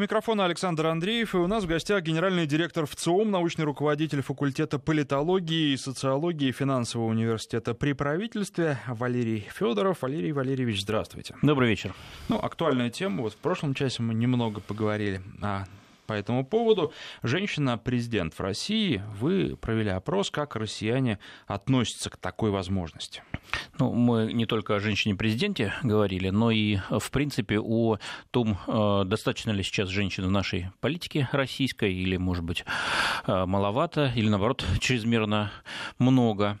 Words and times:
микрофону 0.00 0.42
Александр 0.42 0.86
Андреев, 0.86 1.34
и 1.34 1.38
у 1.38 1.46
нас 1.46 1.64
в 1.64 1.66
гостях 1.66 2.02
генеральный 2.02 2.46
директор 2.46 2.86
ВЦИОМ, 2.86 3.30
научный 3.30 3.64
руководитель 3.64 4.22
факультета 4.22 4.78
политологии 4.78 5.72
и 5.72 5.76
социологии 5.76 6.50
финансового 6.50 7.08
университета 7.08 7.74
при 7.74 7.92
правительстве 7.92 8.78
Валерий 8.86 9.46
Федоров. 9.54 10.02
Валерий 10.02 10.32
Валерьевич, 10.32 10.82
здравствуйте. 10.82 11.36
Добрый 11.42 11.68
вечер. 11.68 11.94
Ну, 12.28 12.38
актуальная 12.38 12.90
тема. 12.90 13.22
Вот 13.22 13.34
в 13.34 13.36
прошлом 13.36 13.74
часе 13.74 14.02
мы 14.02 14.14
немного 14.14 14.60
поговорили 14.60 15.20
о 15.42 15.64
по 16.10 16.14
этому 16.14 16.44
поводу. 16.44 16.92
Женщина-президент 17.22 18.34
в 18.34 18.40
России. 18.40 19.00
Вы 19.20 19.56
провели 19.56 19.90
опрос, 19.90 20.32
как 20.32 20.56
россияне 20.56 21.20
относятся 21.46 22.10
к 22.10 22.16
такой 22.16 22.50
возможности. 22.50 23.22
Ну, 23.78 23.92
мы 23.92 24.32
не 24.32 24.44
только 24.44 24.74
о 24.74 24.80
женщине-президенте 24.80 25.72
говорили, 25.84 26.30
но 26.30 26.50
и, 26.50 26.78
в 26.90 27.12
принципе, 27.12 27.60
о 27.60 27.98
том, 28.32 28.58
э, 28.66 29.04
достаточно 29.06 29.52
ли 29.52 29.62
сейчас 29.62 29.88
женщин 29.88 30.26
в 30.26 30.32
нашей 30.32 30.70
политике 30.80 31.28
российской, 31.30 31.94
или, 31.94 32.16
может 32.16 32.42
быть, 32.42 32.64
э, 33.28 33.44
маловато, 33.46 34.12
или, 34.16 34.28
наоборот, 34.28 34.64
чрезмерно 34.80 35.52
много. 36.00 36.58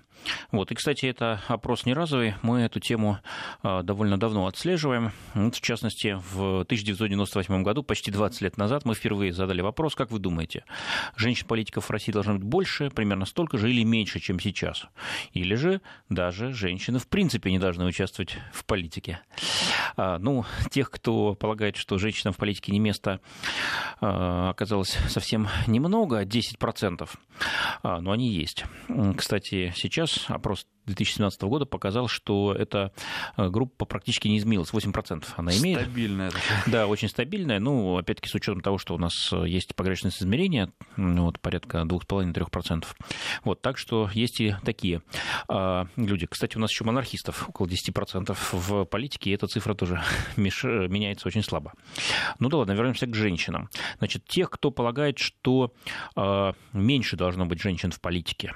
Вот. 0.52 0.70
И, 0.72 0.74
кстати, 0.74 1.06
это 1.06 1.40
опрос 1.48 1.86
не 1.86 1.94
разовый. 1.94 2.34
Мы 2.42 2.60
эту 2.60 2.80
тему 2.80 3.18
а, 3.62 3.82
довольно 3.82 4.18
давно 4.18 4.46
отслеживаем. 4.46 5.12
Вот, 5.34 5.56
в 5.56 5.60
частности, 5.60 6.18
в 6.32 6.60
1998 6.62 7.62
году, 7.62 7.82
почти 7.82 8.10
20 8.10 8.40
лет 8.42 8.56
назад, 8.56 8.84
мы 8.84 8.94
впервые 8.94 9.32
задали 9.32 9.60
вопрос, 9.60 9.94
как 9.94 10.10
вы 10.10 10.18
думаете, 10.18 10.64
женщин-политиков 11.16 11.86
в 11.86 11.90
России 11.90 12.12
должно 12.12 12.34
быть 12.34 12.42
больше, 12.42 12.90
примерно 12.90 13.26
столько 13.26 13.58
же 13.58 13.70
или 13.70 13.84
меньше, 13.84 14.20
чем 14.20 14.40
сейчас? 14.40 14.86
Или 15.32 15.54
же 15.54 15.80
даже 16.08 16.52
женщины 16.52 16.98
в 16.98 17.08
принципе 17.08 17.50
не 17.50 17.58
должны 17.58 17.84
участвовать 17.84 18.36
в 18.52 18.64
политике? 18.64 19.20
А, 19.96 20.18
ну, 20.18 20.44
тех, 20.70 20.90
кто 20.90 21.34
полагает, 21.34 21.76
что 21.76 21.98
женщинам 21.98 22.32
в 22.32 22.36
политике 22.36 22.72
не 22.72 22.80
место, 22.80 23.20
а, 24.00 24.50
оказалось 24.50 24.96
совсем 25.08 25.48
немного, 25.66 26.24
10%, 26.24 27.08
но 27.82 28.10
они 28.10 28.28
есть. 28.28 28.64
Кстати, 29.16 29.72
сейчас 29.76 30.09
опрос 30.28 30.66
2017 30.90 31.42
года 31.42 31.66
показал, 31.66 32.08
что 32.08 32.54
эта 32.54 32.92
э, 33.36 33.48
группа 33.48 33.84
практически 33.84 34.28
не 34.28 34.38
изменилась, 34.38 34.72
8% 34.72 35.24
она 35.36 35.56
имеет. 35.56 35.80
Стабильная. 35.80 36.30
Да, 36.66 36.86
очень 36.86 37.08
стабильная, 37.08 37.58
ну, 37.58 37.96
опять-таки, 37.96 38.28
с 38.28 38.34
учетом 38.34 38.60
того, 38.60 38.78
что 38.78 38.94
у 38.94 38.98
нас 38.98 39.32
э, 39.32 39.48
есть 39.48 39.74
погрешность 39.74 40.22
измерения, 40.22 40.72
вот, 40.96 41.40
порядка 41.40 41.78
2,5-3%. 41.78 42.84
Вот, 43.44 43.62
так 43.62 43.78
что 43.78 44.10
есть 44.12 44.40
и 44.40 44.54
такие 44.64 45.02
а, 45.48 45.86
люди. 45.96 46.26
Кстати, 46.26 46.56
у 46.56 46.60
нас 46.60 46.70
еще 46.70 46.84
монархистов 46.84 47.48
около 47.48 47.66
10% 47.66 48.36
в 48.52 48.84
политике, 48.84 49.30
и 49.30 49.34
эта 49.34 49.46
цифра 49.46 49.74
тоже 49.74 50.02
меняется 50.36 51.28
очень 51.28 51.42
слабо. 51.42 51.72
Ну 52.38 52.48
да 52.48 52.58
ладно, 52.58 52.72
вернемся 52.72 53.06
к 53.06 53.14
женщинам. 53.14 53.68
Значит, 53.98 54.24
тех, 54.26 54.50
кто 54.50 54.70
полагает, 54.70 55.18
что 55.18 55.72
а, 56.16 56.54
меньше 56.72 57.16
должно 57.16 57.46
быть 57.46 57.60
женщин 57.60 57.90
в 57.90 58.00
политике, 58.00 58.54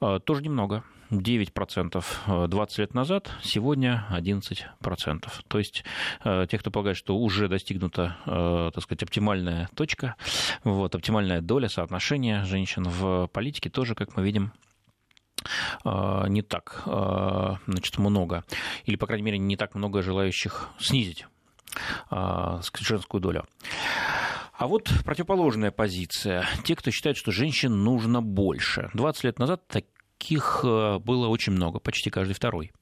а, 0.00 0.18
тоже 0.18 0.42
немного. 0.42 0.84
9% 1.10 1.52
20 1.74 2.78
э, 2.78 2.82
лет 2.82 2.94
назад, 2.94 3.30
сегодня 3.42 4.06
11%. 4.10 5.28
То 5.48 5.58
есть 5.58 5.84
э, 6.24 6.46
те, 6.50 6.58
кто 6.58 6.70
полагает, 6.70 6.96
что 6.96 7.16
уже 7.16 7.48
достигнута, 7.48 8.16
э, 8.26 8.70
так 8.74 8.82
сказать, 8.82 9.02
оптимальная 9.02 9.68
точка, 9.74 10.16
вот, 10.64 10.94
оптимальная 10.94 11.40
доля 11.40 11.68
соотношения 11.68 12.44
женщин 12.44 12.84
в 12.84 13.28
политике, 13.28 13.70
тоже, 13.70 13.94
как 13.94 14.16
мы 14.16 14.22
видим, 14.22 14.52
не 15.84 16.42
так 16.42 16.82
значит, 16.84 17.96
много, 17.98 18.44
или, 18.84 18.96
по 18.96 19.06
крайней 19.06 19.24
мере, 19.24 19.38
не 19.38 19.56
так 19.56 19.76
много 19.76 20.02
желающих 20.02 20.68
снизить 20.80 21.26
женскую 22.10 23.20
долю. 23.20 23.46
А 24.52 24.66
вот 24.66 24.90
противоположная 25.04 25.70
позиция. 25.70 26.44
Те, 26.64 26.74
кто 26.74 26.90
считает, 26.90 27.16
что 27.16 27.30
женщин 27.30 27.84
нужно 27.84 28.20
больше. 28.20 28.90
20 28.92 29.24
лет 29.24 29.38
назад 29.38 29.62
таких 30.18 30.60
э, 30.64 30.98
было 30.98 31.28
очень 31.28 31.52
много, 31.52 31.78
почти 31.78 32.10
каждый 32.10 32.34
второй. 32.34 32.72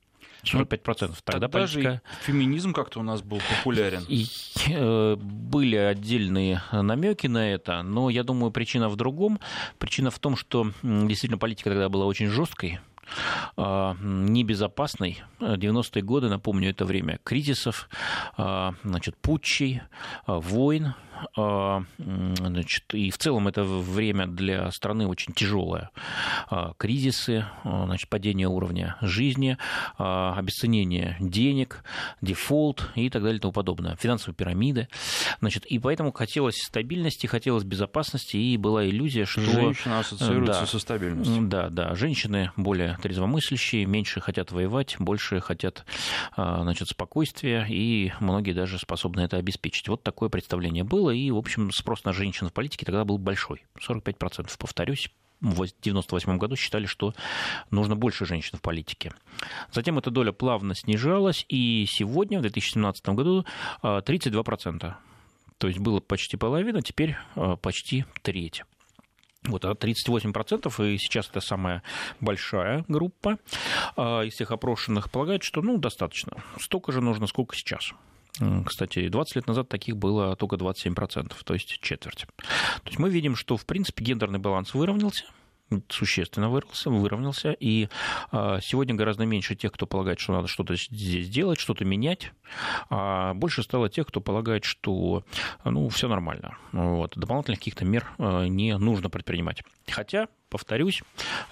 45%. 0.44 0.76
Тогда, 0.78 1.16
Тогда 1.24 1.48
политика... 1.48 1.80
же 1.80 2.00
феминизм 2.24 2.72
как-то 2.72 3.00
у 3.00 3.02
нас 3.02 3.20
был 3.20 3.40
популярен. 3.56 4.04
И, 4.08 4.26
э, 4.68 5.16
были 5.16 5.76
отдельные 5.76 6.62
намеки 6.72 7.26
на 7.26 7.52
это, 7.52 7.82
но 7.82 8.10
я 8.10 8.22
думаю, 8.22 8.52
причина 8.52 8.88
в 8.88 8.96
другом. 8.96 9.40
Причина 9.78 10.10
в 10.10 10.18
том, 10.18 10.36
что 10.36 10.70
действительно 10.82 11.38
политика 11.38 11.70
тогда 11.70 11.88
была 11.88 12.06
очень 12.06 12.28
жесткой, 12.28 12.78
э, 13.56 13.94
небезопасной. 14.00 15.22
90-е 15.40 16.02
годы, 16.02 16.28
напомню, 16.28 16.70
это 16.70 16.84
время 16.84 17.18
кризисов, 17.24 17.88
э, 18.38 18.72
значит, 18.84 19.16
путчей, 19.16 19.82
войн, 20.26 20.86
а, 20.86 21.15
значит, 21.36 22.84
и 22.92 23.10
в 23.10 23.18
целом 23.18 23.48
это 23.48 23.64
время 23.64 24.26
для 24.26 24.70
страны 24.70 25.06
очень 25.06 25.32
тяжелое. 25.32 25.90
А, 26.48 26.74
кризисы, 26.76 27.46
а, 27.64 27.86
значит, 27.86 28.08
падение 28.08 28.48
уровня 28.48 28.96
жизни, 29.00 29.56
обесценение 29.96 31.16
денег, 31.20 31.84
дефолт 32.20 32.90
и 32.94 33.10
так 33.10 33.22
далее 33.22 33.38
и 33.38 33.40
тому 33.40 33.52
подобное. 33.52 33.96
Финансовые 33.96 34.34
пирамиды. 34.34 34.88
Значит, 35.40 35.66
и 35.66 35.78
поэтому 35.78 36.12
хотелось 36.12 36.56
стабильности, 36.56 37.26
хотелось 37.26 37.64
безопасности, 37.64 38.36
и 38.36 38.56
была 38.56 38.86
иллюзия, 38.86 39.24
что... 39.24 39.40
Женщина 39.40 40.00
ассоциируется 40.00 40.60
да, 40.60 40.66
со 40.66 40.78
стабильностью. 40.78 41.48
Да, 41.48 41.68
да. 41.68 41.94
Женщины 41.94 42.52
более 42.56 42.98
трезвомыслящие, 43.02 43.86
меньше 43.86 44.20
хотят 44.20 44.52
воевать, 44.52 44.96
больше 44.98 45.40
хотят 45.40 45.84
значит, 46.36 46.88
спокойствия, 46.88 47.66
и 47.68 48.12
многие 48.20 48.52
даже 48.52 48.78
способны 48.78 49.20
это 49.20 49.36
обеспечить. 49.36 49.88
Вот 49.88 50.02
такое 50.02 50.28
представление 50.28 50.84
было 50.84 51.05
было, 51.06 51.10
и, 51.10 51.30
в 51.30 51.36
общем, 51.36 51.70
спрос 51.70 52.04
на 52.04 52.12
женщин 52.12 52.48
в 52.48 52.52
политике 52.52 52.84
тогда 52.84 53.04
был 53.04 53.18
большой. 53.18 53.64
45%, 53.86 54.50
повторюсь, 54.58 55.10
в 55.40 55.52
1998 55.52 56.38
году 56.38 56.56
считали, 56.56 56.86
что 56.86 57.12
нужно 57.70 57.94
больше 57.94 58.24
женщин 58.24 58.58
в 58.58 58.62
политике. 58.62 59.12
Затем 59.72 59.98
эта 59.98 60.10
доля 60.10 60.32
плавно 60.32 60.74
снижалась, 60.74 61.44
и 61.48 61.86
сегодня, 61.88 62.38
в 62.38 62.42
2017 62.42 63.08
году, 63.10 63.44
32%. 63.82 64.78
А, 64.82 64.98
То 65.58 65.68
есть 65.68 65.78
было 65.78 66.00
почти 66.00 66.36
половина, 66.36 66.82
теперь 66.82 67.16
а, 67.34 67.56
почти 67.56 68.04
треть. 68.22 68.62
Вот, 69.44 69.64
38%, 69.64 70.94
и 70.94 70.98
сейчас 70.98 71.28
это 71.28 71.40
самая 71.40 71.82
большая 72.20 72.84
группа 72.88 73.38
а, 73.94 74.22
из 74.22 74.32
всех 74.32 74.50
опрошенных, 74.50 75.10
полагают, 75.10 75.44
что 75.44 75.62
ну, 75.62 75.76
достаточно. 75.76 76.32
Столько 76.58 76.90
же 76.90 77.00
нужно, 77.00 77.26
сколько 77.26 77.54
сейчас. 77.54 77.92
Кстати, 78.66 79.08
20 79.08 79.36
лет 79.36 79.46
назад 79.46 79.68
таких 79.68 79.96
было 79.96 80.36
только 80.36 80.56
27%, 80.56 81.32
то 81.44 81.54
есть 81.54 81.78
четверть. 81.80 82.26
То 82.36 82.86
есть 82.86 82.98
мы 82.98 83.10
видим, 83.10 83.36
что, 83.36 83.56
в 83.56 83.64
принципе, 83.64 84.04
гендерный 84.04 84.38
баланс 84.38 84.74
выровнялся, 84.74 85.24
существенно 85.88 86.48
выровнялся, 86.48 86.90
выровнялся, 86.90 87.52
и 87.52 87.88
а, 88.30 88.60
сегодня 88.60 88.94
гораздо 88.94 89.24
меньше 89.24 89.54
тех, 89.54 89.72
кто 89.72 89.86
полагает, 89.86 90.20
что 90.20 90.32
надо 90.32 90.48
что-то 90.48 90.76
здесь 90.76 91.28
делать, 91.28 91.58
что-то 91.58 91.84
менять, 91.84 92.32
а 92.88 93.34
больше 93.34 93.62
стало 93.62 93.88
тех, 93.88 94.06
кто 94.06 94.20
полагает, 94.20 94.64
что 94.64 95.24
ну, 95.64 95.88
все 95.88 96.08
нормально, 96.08 96.56
вот, 96.72 97.12
дополнительных 97.16 97.58
каких-то 97.58 97.84
мер 97.84 98.06
а, 98.18 98.46
не 98.46 98.76
нужно 98.78 99.10
предпринимать. 99.10 99.62
Хотя, 99.88 100.28
повторюсь, 100.50 101.02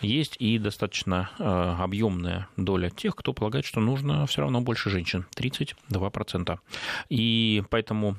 есть 0.00 0.36
и 0.38 0.58
достаточно 0.58 1.30
а, 1.38 1.82
объемная 1.82 2.48
доля 2.56 2.90
тех, 2.90 3.16
кто 3.16 3.32
полагает, 3.32 3.64
что 3.64 3.80
нужно 3.80 4.26
все 4.26 4.42
равно 4.42 4.60
больше 4.60 4.90
женщин, 4.90 5.26
32%. 5.36 6.58
И 7.08 7.62
поэтому 7.70 8.16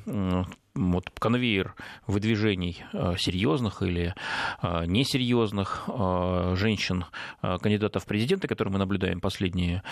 вот 0.75 1.09
конвейер 1.19 1.73
выдвижений 2.05 2.83
э, 2.93 3.15
серьезных 3.17 3.81
или 3.81 4.13
э, 4.61 4.85
несерьезных 4.85 5.85
э, 5.87 6.55
женщин, 6.57 7.05
кандидатов 7.41 8.03
в 8.03 8.05
президенты, 8.05 8.47
которые 8.47 8.73
мы 8.73 8.79
наблюдаем 8.79 9.21
последние 9.21 9.83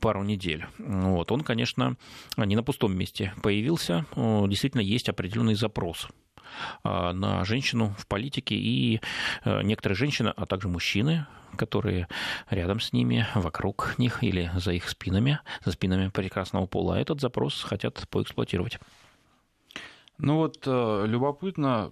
пару 0.00 0.22
недель, 0.22 0.66
вот, 0.78 1.30
он, 1.30 1.42
конечно, 1.42 1.96
не 2.36 2.56
на 2.56 2.62
пустом 2.62 2.96
месте 2.96 3.32
появился. 3.42 4.06
Действительно, 4.16 4.80
есть 4.80 5.08
определенный 5.08 5.54
запрос 5.54 6.08
на 6.84 7.44
женщину 7.44 7.94
в 7.98 8.06
политике, 8.06 8.54
и 8.54 9.00
некоторые 9.44 9.96
женщины, 9.96 10.32
а 10.36 10.46
также 10.46 10.68
мужчины, 10.68 11.26
которые 11.56 12.08
рядом 12.50 12.80
с 12.80 12.92
ними, 12.92 13.26
вокруг 13.34 13.94
них 13.98 14.22
или 14.22 14.50
за 14.56 14.72
их 14.72 14.88
спинами, 14.88 15.40
за 15.64 15.72
спинами 15.72 16.08
прекрасного 16.08 16.66
пола, 16.66 16.94
этот 16.94 17.20
запрос 17.20 17.62
хотят 17.62 18.06
поэксплуатировать. 18.10 18.78
Ну 20.22 20.36
вот 20.36 20.62
э, 20.66 21.04
любопытно, 21.08 21.90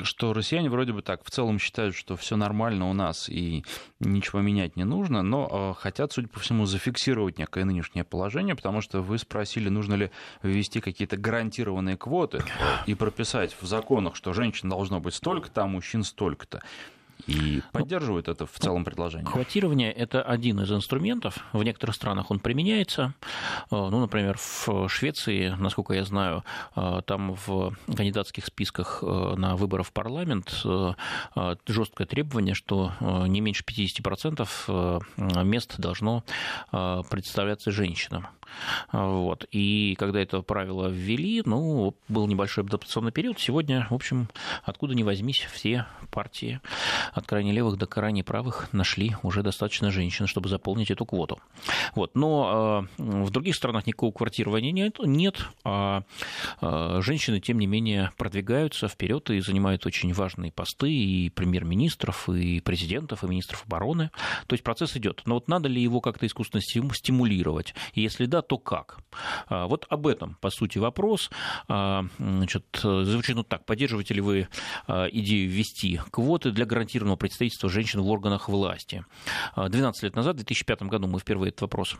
что 0.00 0.32
россияне 0.32 0.70
вроде 0.70 0.92
бы 0.92 1.02
так 1.02 1.24
в 1.24 1.30
целом 1.30 1.58
считают, 1.58 1.96
что 1.96 2.16
все 2.16 2.36
нормально 2.36 2.88
у 2.88 2.92
нас 2.92 3.28
и 3.28 3.64
ничего 3.98 4.40
менять 4.40 4.76
не 4.76 4.84
нужно, 4.84 5.22
но 5.22 5.74
э, 5.76 5.80
хотят, 5.80 6.12
судя 6.12 6.28
по 6.28 6.38
всему, 6.38 6.64
зафиксировать 6.66 7.38
некое 7.38 7.64
нынешнее 7.64 8.04
положение, 8.04 8.54
потому 8.54 8.80
что 8.80 9.02
вы 9.02 9.18
спросили, 9.18 9.68
нужно 9.68 9.94
ли 9.94 10.12
ввести 10.44 10.80
какие-то 10.80 11.16
гарантированные 11.16 11.96
квоты 11.96 12.44
и 12.86 12.94
прописать 12.94 13.56
в 13.60 13.66
законах, 13.66 14.14
что 14.14 14.32
женщин 14.32 14.68
должно 14.68 15.00
быть 15.00 15.14
столько-то, 15.14 15.66
мужчин 15.66 16.04
столько-то. 16.04 16.62
И 17.26 17.62
ну, 17.72 17.80
поддерживают 17.80 18.28
это 18.28 18.46
в 18.46 18.58
целом 18.58 18.84
предложение. 18.84 19.26
Квотирование– 19.30 19.92
это 19.94 20.22
один 20.22 20.60
из 20.60 20.70
инструментов. 20.70 21.38
В 21.52 21.62
некоторых 21.62 21.96
странах 21.96 22.30
он 22.30 22.38
применяется. 22.40 23.14
Ну, 23.70 24.00
например, 24.00 24.38
в 24.38 24.88
Швеции, 24.88 25.54
насколько 25.58 25.94
я 25.94 26.04
знаю, 26.04 26.44
там 27.06 27.34
в 27.46 27.74
кандидатских 27.86 28.46
списках 28.46 29.02
на 29.02 29.56
выборы 29.56 29.82
в 29.82 29.92
парламент 29.92 30.64
жесткое 31.66 32.06
требование, 32.06 32.54
что 32.54 32.92
не 33.00 33.40
меньше 33.40 33.64
50% 33.64 35.44
мест 35.44 35.74
должно 35.78 36.24
представляться 36.70 37.70
женщинам. 37.70 38.26
Вот. 38.92 39.46
И 39.50 39.94
когда 39.98 40.20
это 40.20 40.42
правило 40.42 40.88
ввели, 40.88 41.42
ну, 41.44 41.94
был 42.08 42.26
небольшой 42.26 42.64
адаптационный 42.64 43.12
период. 43.12 43.38
Сегодня, 43.38 43.86
в 43.90 43.94
общем, 43.94 44.28
откуда 44.64 44.94
ни 44.94 45.02
возьмись, 45.02 45.46
все 45.52 45.86
партии 46.10 46.60
от 47.12 47.26
крайне 47.26 47.52
левых 47.52 47.76
до 47.78 47.86
крайне 47.86 48.24
правых 48.24 48.68
нашли 48.72 49.16
уже 49.22 49.42
достаточно 49.42 49.90
женщин, 49.90 50.26
чтобы 50.26 50.48
заполнить 50.48 50.90
эту 50.90 51.04
квоту. 51.06 51.38
Вот. 51.94 52.14
Но 52.14 52.86
э, 52.98 53.02
в 53.02 53.30
других 53.30 53.54
странах 53.54 53.86
никакого 53.86 54.12
квартирования 54.12 54.72
нет, 54.72 54.98
нет 55.00 55.46
а 55.64 56.02
э, 56.60 57.00
женщины, 57.02 57.40
тем 57.40 57.58
не 57.58 57.66
менее, 57.66 58.10
продвигаются 58.16 58.88
вперед 58.88 59.30
и 59.30 59.40
занимают 59.40 59.86
очень 59.86 60.12
важные 60.12 60.52
посты 60.52 60.90
и 60.90 61.30
премьер-министров, 61.30 62.28
и 62.28 62.60
президентов, 62.60 63.24
и 63.24 63.26
министров 63.26 63.64
обороны. 63.66 64.10
То 64.46 64.54
есть 64.54 64.64
процесс 64.64 64.96
идет. 64.96 65.22
Но 65.26 65.34
вот 65.34 65.48
надо 65.48 65.68
ли 65.68 65.82
его 65.82 66.00
как-то 66.00 66.26
искусственно 66.26 66.62
стимулировать? 66.62 67.74
И 67.94 68.02
если 68.02 68.26
да, 68.26 68.39
то 68.42 68.58
как? 68.58 68.98
А, 69.48 69.66
вот 69.66 69.86
об 69.88 70.06
этом, 70.06 70.36
по 70.40 70.50
сути, 70.50 70.78
вопрос. 70.78 71.30
А, 71.68 72.04
значит, 72.18 72.64
звучит 72.82 73.36
ну 73.36 73.42
так, 73.42 73.64
поддерживаете 73.64 74.14
ли 74.14 74.20
вы 74.20 74.48
а, 74.86 75.06
идею 75.06 75.50
ввести 75.50 76.00
квоты 76.10 76.50
для 76.50 76.66
гарантированного 76.66 77.16
представительства 77.16 77.68
женщин 77.68 78.00
в 78.00 78.08
органах 78.08 78.48
власти? 78.48 79.04
12 79.56 80.02
лет 80.02 80.16
назад, 80.16 80.34
в 80.34 80.38
2005 80.38 80.82
году, 80.82 81.06
мы 81.08 81.18
впервые 81.18 81.48
этот 81.50 81.62
вопрос 81.62 81.96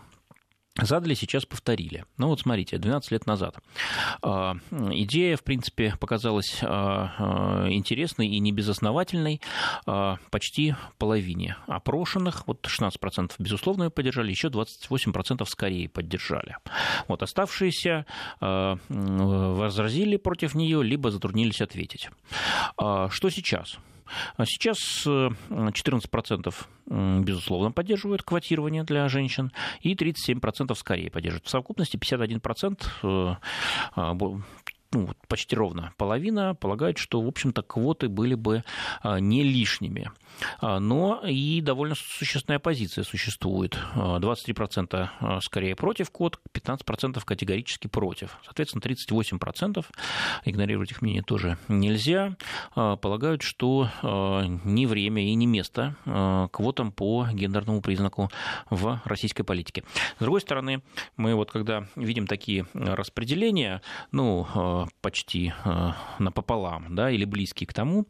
задали, 0.77 1.15
сейчас 1.15 1.47
повторили. 1.47 2.05
Ну 2.17 2.29
вот 2.29 2.41
смотрите, 2.41 2.79
12 2.79 3.11
лет 3.11 3.27
назад. 3.27 3.57
А, 4.23 4.55
идея, 4.71 5.37
в 5.37 5.43
принципе, 5.43 5.95
показалась 5.99 6.59
а, 6.63 7.13
а, 7.19 7.69
интересной 7.71 8.29
и 8.29 8.39
небезосновательной 8.39 9.41
почти 10.31 10.75
половине 10.99 11.57
опрошенных. 11.67 12.47
Вот 12.47 12.67
16% 12.67 13.33
безусловно 13.39 13.85
ее 13.85 13.91
поддержали, 13.91 14.31
еще 14.31 14.49
28% 14.49 15.45
скорее 15.47 15.89
поддержали. 15.89 16.57
Вот 17.09 17.23
оставшиеся 17.23 18.07
возразили 18.41 20.17
против 20.17 20.55
нее, 20.55 20.83
либо 20.83 21.11
затруднились 21.11 21.61
ответить. 21.61 22.09
Что 22.77 23.31
сейчас? 23.31 23.79
А 24.37 24.45
сейчас 24.47 24.79
14% 25.07 26.55
э, 26.91 27.21
безусловно 27.21 27.73
поддерживают 27.73 28.23
квотирование 28.23 28.85
для 28.85 29.09
женщин 29.09 29.53
и 29.81 29.95
37% 29.95 30.75
скорее 30.75 31.11
поддерживают. 31.11 31.47
В 31.47 31.51
совокупности 31.51 31.97
51% 31.97 33.37
ну, 34.93 35.09
почти 35.29 35.55
ровно 35.55 35.93
половина 35.97 36.55
полагает, 36.55 36.99
что, 36.99 37.21
в 37.21 37.29
общем-то, 37.29 37.63
квоты 37.63 38.09
были 38.09 38.35
бы 38.35 38.65
а, 39.03 39.21
не 39.21 39.45
лишними. 39.45 40.11
А, 40.61 40.81
но 40.81 41.23
и 41.25 41.61
довольно 41.61 41.95
существенная 41.95 42.59
позиция 42.59 43.05
существует. 43.05 43.79
23% 43.95 45.09
а, 45.21 45.41
скорее 45.41 45.77
против 45.77 46.11
квот, 46.11 46.41
15% 46.53 47.23
категорически 47.25 47.87
против. 47.87 48.39
Соответственно, 48.45 48.83
38%, 48.83 49.85
игнорировать 50.45 50.91
их 50.91 51.03
мнение 51.03 51.23
тоже 51.23 51.57
нельзя, 51.69 52.37
полагают, 52.75 53.43
что 53.43 53.89
не 54.03 54.87
время 54.87 55.25
и 55.25 55.35
не 55.35 55.47
место 55.47 55.97
квотам 56.53 56.93
по 56.93 57.27
гендерному 57.33 57.81
признаку 57.81 58.31
в 58.71 59.01
российской 59.05 59.43
политике. 59.43 59.85
С 60.17 60.21
другой 60.21 60.41
стороны, 60.41 60.83
мы 61.17 61.35
вот 61.35 61.51
когда 61.51 61.87
видим 61.97 62.27
такие 62.27 62.67
распределения, 62.75 63.83
ну, 64.13 64.47
почти 65.01 65.53
э, 65.65 65.93
напополам, 66.19 66.95
да, 66.95 67.11
или 67.11 67.25
близкий 67.25 67.67
к 67.67 67.73
тому, 67.73 68.07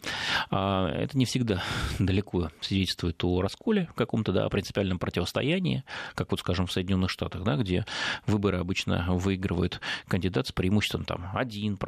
а, 0.51 0.89
это 0.89 1.17
не 1.17 1.25
всегда 1.25 1.63
далеко 1.99 2.51
свидетельствует 2.61 3.23
о 3.25 3.43
расколе 3.43 3.89
каком-то, 3.95 4.33
да, 4.33 4.47
о 4.47 4.51
принципиальном 4.51 4.99
противостоянии, 4.99 5.85
как 6.15 6.31
вот, 6.31 6.41
скажем, 6.41 6.67
в 6.67 6.73
Соединенных 6.73 7.11
Штатах, 7.11 7.43
да, 7.43 7.57
где 7.57 7.85
выборы 8.27 8.59
обычно 8.59 9.07
выигрывают 9.09 9.81
кандидат 10.09 10.49
с 10.49 10.53
преимуществом 10.53 11.05
там 11.05 11.31
1%, 11.35 11.79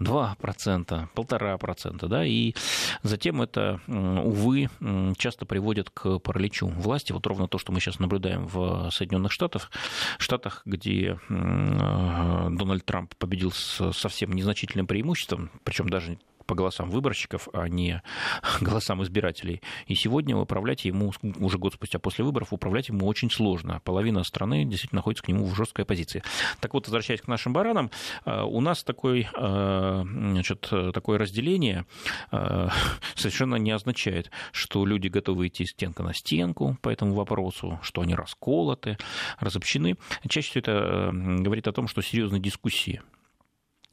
2%, 0.00 1.08
1,5%, 1.14 2.08
да, 2.08 2.24
и 2.24 2.54
затем 3.02 3.42
это, 3.42 3.80
увы, 3.86 4.68
часто 5.16 5.46
приводит 5.46 5.90
к 5.90 6.18
параличу 6.18 6.68
власти. 6.68 7.12
Вот 7.12 7.26
ровно 7.26 7.48
то, 7.48 7.58
что 7.58 7.72
мы 7.72 7.80
сейчас 7.80 7.98
наблюдаем 7.98 8.46
в 8.46 8.90
Соединенных 8.90 9.32
Штатах, 9.32 9.70
штатах, 10.18 10.62
где 10.64 11.18
э, 11.28 12.48
Дональд 12.50 12.84
Трамп 12.84 13.14
победил 13.16 13.52
со 13.52 14.08
совсем 14.14 14.32
незначительным 14.32 14.86
преимуществом, 14.86 15.50
причем 15.64 15.88
даже 15.88 16.18
по 16.46 16.54
голосам 16.54 16.90
выборщиков, 16.90 17.48
а 17.52 17.68
не 17.68 18.02
голосам 18.60 19.02
избирателей. 19.02 19.62
И 19.86 19.94
сегодня 19.94 20.36
управлять 20.36 20.84
ему, 20.84 21.12
уже 21.38 21.58
год 21.58 21.74
спустя 21.74 21.98
после 21.98 22.24
выборов, 22.24 22.52
управлять 22.52 22.88
ему 22.88 23.06
очень 23.06 23.30
сложно. 23.30 23.80
Половина 23.84 24.22
страны 24.24 24.64
действительно 24.64 24.98
находится 24.98 25.24
к 25.24 25.28
нему 25.28 25.46
в 25.46 25.56
жесткой 25.56 25.84
позиции. 25.84 26.22
Так 26.60 26.74
вот, 26.74 26.86
возвращаясь 26.86 27.22
к 27.22 27.28
нашим 27.28 27.52
баранам, 27.52 27.90
э, 28.24 28.42
у 28.42 28.60
нас 28.60 28.84
такой, 28.84 29.26
э, 29.34 30.04
значит, 30.04 30.70
такое 30.92 31.18
разделение 31.18 31.86
э, 32.30 32.68
совершенно 33.14 33.56
не 33.56 33.70
означает, 33.70 34.30
что 34.52 34.84
люди 34.86 35.08
готовы 35.08 35.48
идти 35.48 35.64
стенка 35.64 36.02
на 36.02 36.14
стенку 36.14 36.76
по 36.82 36.88
этому 36.88 37.14
вопросу, 37.14 37.80
что 37.82 38.02
они 38.02 38.14
расколоты, 38.14 38.98
разобщены. 39.40 39.96
Чаще 40.28 40.50
всего 40.50 40.60
это 40.60 41.10
говорит 41.12 41.66
о 41.68 41.72
том, 41.72 41.88
что 41.88 42.02
серьезные 42.02 42.40
дискуссии 42.40 43.00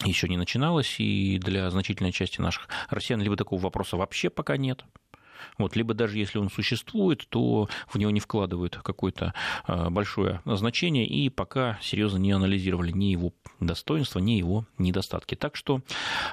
еще 0.09 0.27
не 0.27 0.37
начиналось, 0.37 0.95
и 0.99 1.37
для 1.37 1.69
значительной 1.69 2.11
части 2.11 2.41
наших 2.41 2.67
россиян 2.89 3.21
либо 3.21 3.35
такого 3.35 3.61
вопроса 3.61 3.97
вообще 3.97 4.29
пока 4.29 4.57
нет, 4.57 4.83
вот, 5.57 5.75
либо 5.75 5.93
даже 5.93 6.17
если 6.17 6.37
он 6.37 6.49
существует, 6.49 7.27
то 7.29 7.69
в 7.87 7.97
него 7.97 8.11
не 8.11 8.19
вкладывают 8.19 8.77
какое-то 8.77 9.33
а, 9.65 9.89
большое 9.89 10.41
значение 10.45 11.05
и 11.05 11.29
пока 11.29 11.77
серьезно 11.81 12.17
не 12.17 12.31
анализировали 12.31 12.91
ни 12.91 13.05
его 13.05 13.33
достоинства, 13.59 14.19
ни 14.19 14.31
его 14.31 14.65
недостатки. 14.77 15.35
Так 15.35 15.55
что, 15.55 15.81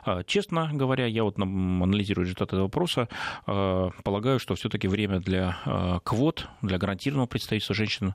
а, 0.05 0.25
честно 0.25 0.71
говоря, 0.73 1.07
я 1.07 1.25
вот 1.25 1.39
анализирую 1.39 2.25
результаты 2.25 2.57
этого 2.57 2.67
вопроса, 2.67 3.09
а, 3.47 3.91
полагаю, 4.05 4.39
что 4.39 4.55
все-таки 4.55 4.89
время 4.89 5.21
для 5.21 5.59
квот, 6.05 6.49
для 6.63 6.79
гарантированного 6.79 7.27
представительства 7.27 7.75
женщин 7.75 8.15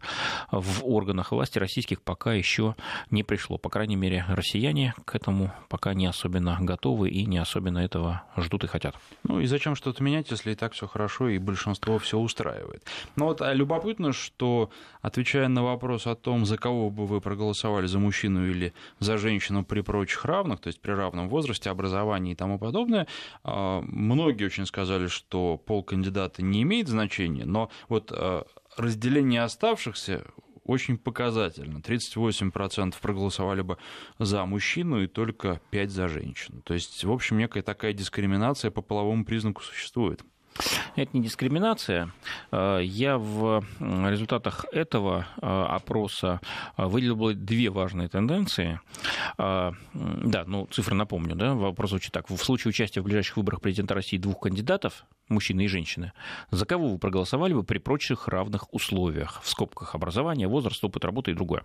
в 0.52 0.86
органах 0.86 1.32
власти 1.32 1.60
российских 1.60 2.02
пока 2.02 2.34
еще 2.34 2.76
не 3.10 3.24
пришло. 3.24 3.58
По 3.58 3.70
крайней 3.70 3.96
мере, 3.96 4.26
россияне 4.28 4.94
к 5.06 5.16
этому 5.16 5.52
пока 5.70 5.94
не 5.94 6.06
особенно 6.06 6.58
готовы 6.60 7.10
и 7.10 7.26
не 7.26 7.38
особенно 7.38 7.80
этого 7.80 8.24
ждут 8.38 8.64
и 8.64 8.68
хотят. 8.68 8.96
Ну 9.24 9.40
и 9.40 9.46
зачем 9.46 9.76
что-то 9.76 10.04
менять, 10.04 10.32
если 10.32 10.52
и 10.52 10.56
так 10.56 10.74
все 10.74 10.83
хорошо 10.88 11.30
и 11.30 11.38
большинство 11.38 11.98
все 12.00 12.18
устраивает. 12.18 12.86
Но 13.16 13.26
вот 13.26 13.42
а 13.42 13.54
любопытно, 13.54 14.14
что 14.14 14.70
отвечая 15.02 15.48
на 15.48 15.64
вопрос 15.64 16.08
о 16.08 16.16
том, 16.16 16.46
за 16.46 16.58
кого 16.58 16.90
бы 16.90 17.06
вы 17.06 17.22
проголосовали, 17.22 17.88
за 17.88 18.00
мужчину 18.00 18.48
или 18.48 18.74
за 19.00 19.18
женщину 19.18 19.64
при 19.64 19.82
прочих 19.82 20.26
равных, 20.26 20.60
то 20.60 20.68
есть 20.68 20.82
при 20.82 20.92
равном 20.92 21.30
возрасте, 21.30 21.70
образовании 21.70 22.34
и 22.34 22.36
тому 22.36 22.60
подобное, 22.60 23.08
а, 23.44 23.82
многие 23.82 24.46
очень 24.46 24.66
сказали, 24.66 25.08
что 25.08 25.58
пол 25.58 25.84
кандидата 25.84 26.42
не 26.42 26.64
имеет 26.64 26.88
значения, 26.88 27.46
но 27.46 27.70
вот 27.90 28.12
а, 28.12 28.46
разделение 28.78 29.44
оставшихся 29.44 30.26
очень 30.66 30.98
показательно. 30.98 31.80
38% 31.80 32.96
проголосовали 33.02 33.62
бы 33.62 33.78
за 34.20 34.46
мужчину 34.46 35.04
и 35.04 35.08
только 35.08 35.60
5% 35.72 35.88
за 35.90 36.08
женщину. 36.08 36.62
То 36.62 36.74
есть, 36.74 37.04
в 37.04 37.12
общем, 37.12 37.38
некая 37.38 37.64
такая 37.64 37.94
дискриминация 37.94 38.72
по 38.72 38.82
половому 38.82 39.26
признаку 39.26 39.62
существует. 39.62 40.24
Это 40.96 41.18
не 41.18 41.24
дискриминация. 41.24 42.12
Э, 42.52 42.80
я 42.84 43.18
в 43.18 43.64
результатах 43.80 44.66
этого 44.72 45.28
э, 45.42 45.48
опроса 45.48 46.40
э, 46.78 46.86
выделил 46.86 47.34
две 47.34 47.70
важные 47.70 48.08
тенденции. 48.08 48.80
Да, 49.38 50.44
ну, 50.46 50.68
цифры 50.72 50.96
напомню, 50.96 51.36
да, 51.36 51.54
вопрос 51.54 51.92
звучит 51.92 52.12
так. 52.12 52.30
В 52.30 52.38
случае 52.38 52.70
участия 52.70 53.02
в 53.02 53.04
ближайших 53.04 53.38
выборах 53.38 53.62
президента 53.62 53.94
России 53.94 54.18
двух 54.18 54.42
кандидатов, 54.42 55.06
мужчины 55.30 55.66
и 55.66 55.68
женщины, 55.68 56.14
за 56.52 56.66
кого 56.66 56.90
вы 56.90 56.98
проголосовали 56.98 57.54
бы 57.54 57.64
при 57.64 57.78
прочих 57.78 58.28
равных 58.28 58.74
условиях, 58.74 59.42
в 59.44 59.50
скобках 59.50 59.96
образования, 59.96 60.48
возраст, 60.48 60.84
опыт 60.84 61.06
работы 61.06 61.32
и 61.32 61.34
другое. 61.34 61.64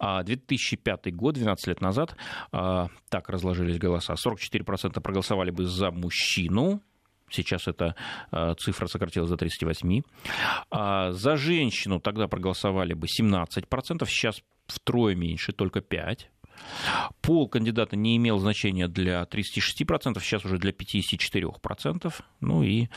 2005 0.00 1.00
а 1.06 1.10
год, 1.10 1.34
12 1.34 1.66
лет 1.66 1.80
назад, 1.80 2.16
так 2.50 3.28
разложились 3.28 3.78
голоса. 3.78 4.14
44% 4.14 5.00
проголосовали 5.00 5.50
бы 5.50 5.64
за 5.66 5.90
мужчину, 5.90 6.80
Сейчас 7.32 7.68
эта 7.68 7.94
э, 8.30 8.54
цифра 8.58 8.86
сократилась 8.86 9.30
до 9.30 9.36
38. 9.36 10.02
А 10.70 11.12
за 11.12 11.36
женщину 11.36 12.00
тогда 12.00 12.28
проголосовали 12.28 12.94
бы 12.94 13.06
17%, 13.06 14.06
сейчас 14.06 14.42
втрое 14.66 15.14
меньше, 15.14 15.52
только 15.52 15.80
5%. 15.80 16.18
Пол 17.22 17.48
кандидата 17.48 17.96
не 17.96 18.16
имел 18.16 18.38
значения 18.38 18.88
для 18.88 19.22
36%, 19.22 20.20
сейчас 20.20 20.44
уже 20.44 20.58
для 20.58 20.72
54%. 20.72 22.14
Ну 22.40 22.62
и 22.62 22.88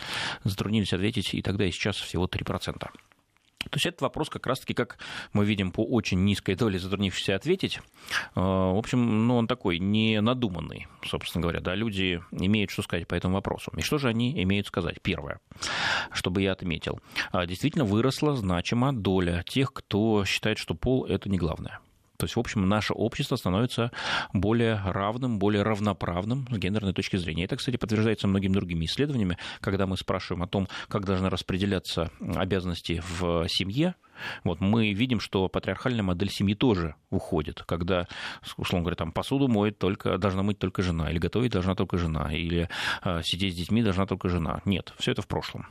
затруднились 0.43 0.93
ответить 0.93 1.33
и 1.33 1.41
тогда, 1.41 1.65
и 1.65 1.71
сейчас 1.71 1.97
всего 1.97 2.27
3%. 2.27 2.89
То 3.57 3.77
есть 3.77 3.85
это 3.88 4.03
вопрос 4.03 4.29
как 4.29 4.45
раз-таки, 4.45 4.74
как 4.74 5.00
мы 5.33 5.45
видим 5.45 5.71
по 5.71 5.83
очень 5.83 6.24
низкой 6.24 6.55
доле 6.55 6.77
затруднившихся 6.77 7.35
ответить. 7.35 7.79
А, 8.35 8.74
в 8.74 8.77
общем, 8.77 9.27
ну, 9.27 9.38
он 9.38 9.47
такой 9.47 9.79
не 9.79 10.21
надуманный, 10.21 10.88
собственно 11.03 11.41
говоря. 11.41 11.62
Да, 11.62 11.74
люди 11.74 12.21
имеют 12.31 12.71
что 12.71 12.83
сказать 12.83 13.07
по 13.07 13.15
этому 13.15 13.35
вопросу. 13.35 13.71
И 13.75 13.81
что 13.81 13.97
же 13.97 14.07
они 14.07 14.41
имеют 14.43 14.67
сказать? 14.67 15.01
Первое, 15.01 15.39
чтобы 16.12 16.41
я 16.41 16.51
отметил. 16.51 17.00
А, 17.31 17.45
действительно 17.45 17.85
выросла 17.85 18.35
значима 18.35 18.93
доля 18.93 19.43
тех, 19.47 19.74
кто 19.74 20.25
считает, 20.25 20.57
что 20.57 20.75
пол– 20.75 21.05
это 21.09 21.29
не 21.29 21.38
главное. 21.38 21.79
То 22.17 22.25
есть, 22.25 22.36
в 22.36 22.39
общем, 22.39 22.67
наше 22.67 22.93
общество 22.93 23.36
становится 23.36 23.91
более 24.34 24.81
равным, 24.86 25.39
более 25.39 25.63
равноправным 25.63 26.48
с 26.50 26.57
гендерной 26.57 26.93
точки 26.93 27.17
зрения. 27.17 27.45
Это, 27.45 27.55
кстати, 27.55 27.77
подтверждается 27.77 28.27
многими 28.27 28.53
другими 28.53 28.86
исследованиями, 28.86 29.38
когда 29.62 29.86
мы 29.88 29.98
спрашиваем 29.98 30.43
о 30.43 30.48
том, 30.48 30.67
как 30.88 31.05
должны 31.05 31.29
распределяться 31.29 32.12
обязанности 32.19 33.01
в 33.19 33.48
семье, 33.48 33.95
вот 34.43 34.62
мы 34.62 34.93
видим, 34.93 35.19
что 35.19 35.48
патриархальная 35.48 36.03
модель 36.03 36.29
семьи 36.29 36.55
тоже 36.55 36.95
уходит, 37.10 37.63
когда, 37.63 38.07
условно 38.57 38.84
говоря, 38.84 38.95
там 38.95 39.12
посуду 39.12 39.48
моет 39.48 39.77
только, 39.77 40.17
должна 40.17 40.43
мыть 40.43 40.60
только 40.60 40.81
жена, 40.81 41.10
или 41.10 41.17
готовить 41.17 41.51
должна 41.51 41.75
только 41.75 41.98
жена, 41.98 42.34
или 42.34 42.69
э, 43.03 43.22
сидеть 43.24 43.53
с 43.53 43.57
детьми 43.57 43.81
должна 43.81 44.05
только 44.05 44.29
жена. 44.29 44.62
Нет, 44.65 44.93
все 44.98 45.12
это 45.12 45.22
в 45.22 45.27
прошлом. 45.27 45.67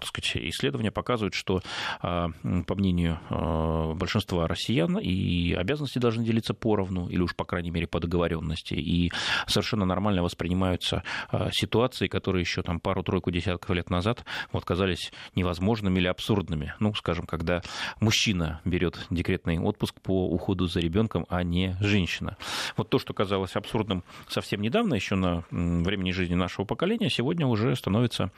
Так 0.00 0.08
сказать, 0.08 0.36
исследования 0.48 0.90
показывают, 0.90 1.34
что, 1.34 1.62
э, 2.02 2.26
по 2.66 2.74
мнению 2.74 3.18
э, 3.30 3.94
большинства 3.94 4.46
россиян, 4.46 4.98
и 4.98 5.52
обязанности 5.52 5.98
должны 5.98 6.24
делиться 6.24 6.54
поровну, 6.54 7.08
или 7.08 7.20
уж, 7.20 7.34
по 7.34 7.44
крайней 7.44 7.70
мере, 7.70 7.86
по 7.86 8.00
договоренности, 8.00 8.74
и 8.74 9.12
совершенно 9.46 9.84
нормально 9.84 10.22
воспринимаются 10.22 11.02
э, 11.32 11.48
ситуации, 11.52 12.08
которые 12.08 12.42
еще 12.42 12.62
там 12.62 12.80
пару-тройку 12.80 13.30
десятков 13.30 13.70
лет 13.74 13.90
назад 13.90 14.24
вот 14.52 14.64
казались 14.64 15.12
невозможными 15.34 15.98
или 15.98 16.06
абсурдными. 16.06 16.74
Ну, 16.80 16.94
скажем, 16.94 17.26
когда 17.26 17.62
мужчина 18.00 18.60
берет 18.64 19.06
декретный 19.10 19.58
отпуск 19.58 20.00
по 20.00 20.28
уходу 20.28 20.66
за 20.66 20.80
ребенком, 20.80 21.26
а 21.28 21.42
не 21.42 21.76
женщина. 21.80 22.36
Вот 22.76 22.90
то, 22.90 22.98
что 22.98 23.14
казалось 23.14 23.56
абсурдным 23.56 24.02
совсем 24.28 24.60
недавно, 24.60 24.94
еще 24.94 25.14
на 25.14 25.44
времени 25.50 26.12
жизни 26.12 26.34
нашего 26.34 26.64
поколения, 26.64 27.10
сегодня 27.10 27.46
уже 27.46 27.74
становится 27.76 28.30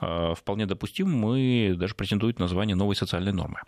а, 0.00 0.34
вполне 0.34 0.66
допустимым 0.66 1.36
и 1.36 1.74
даже 1.74 1.94
претендует 1.94 2.38
на 2.38 2.48
звание 2.48 2.76
новой 2.76 2.96
социальной 2.96 3.32
нормы. 3.32 3.60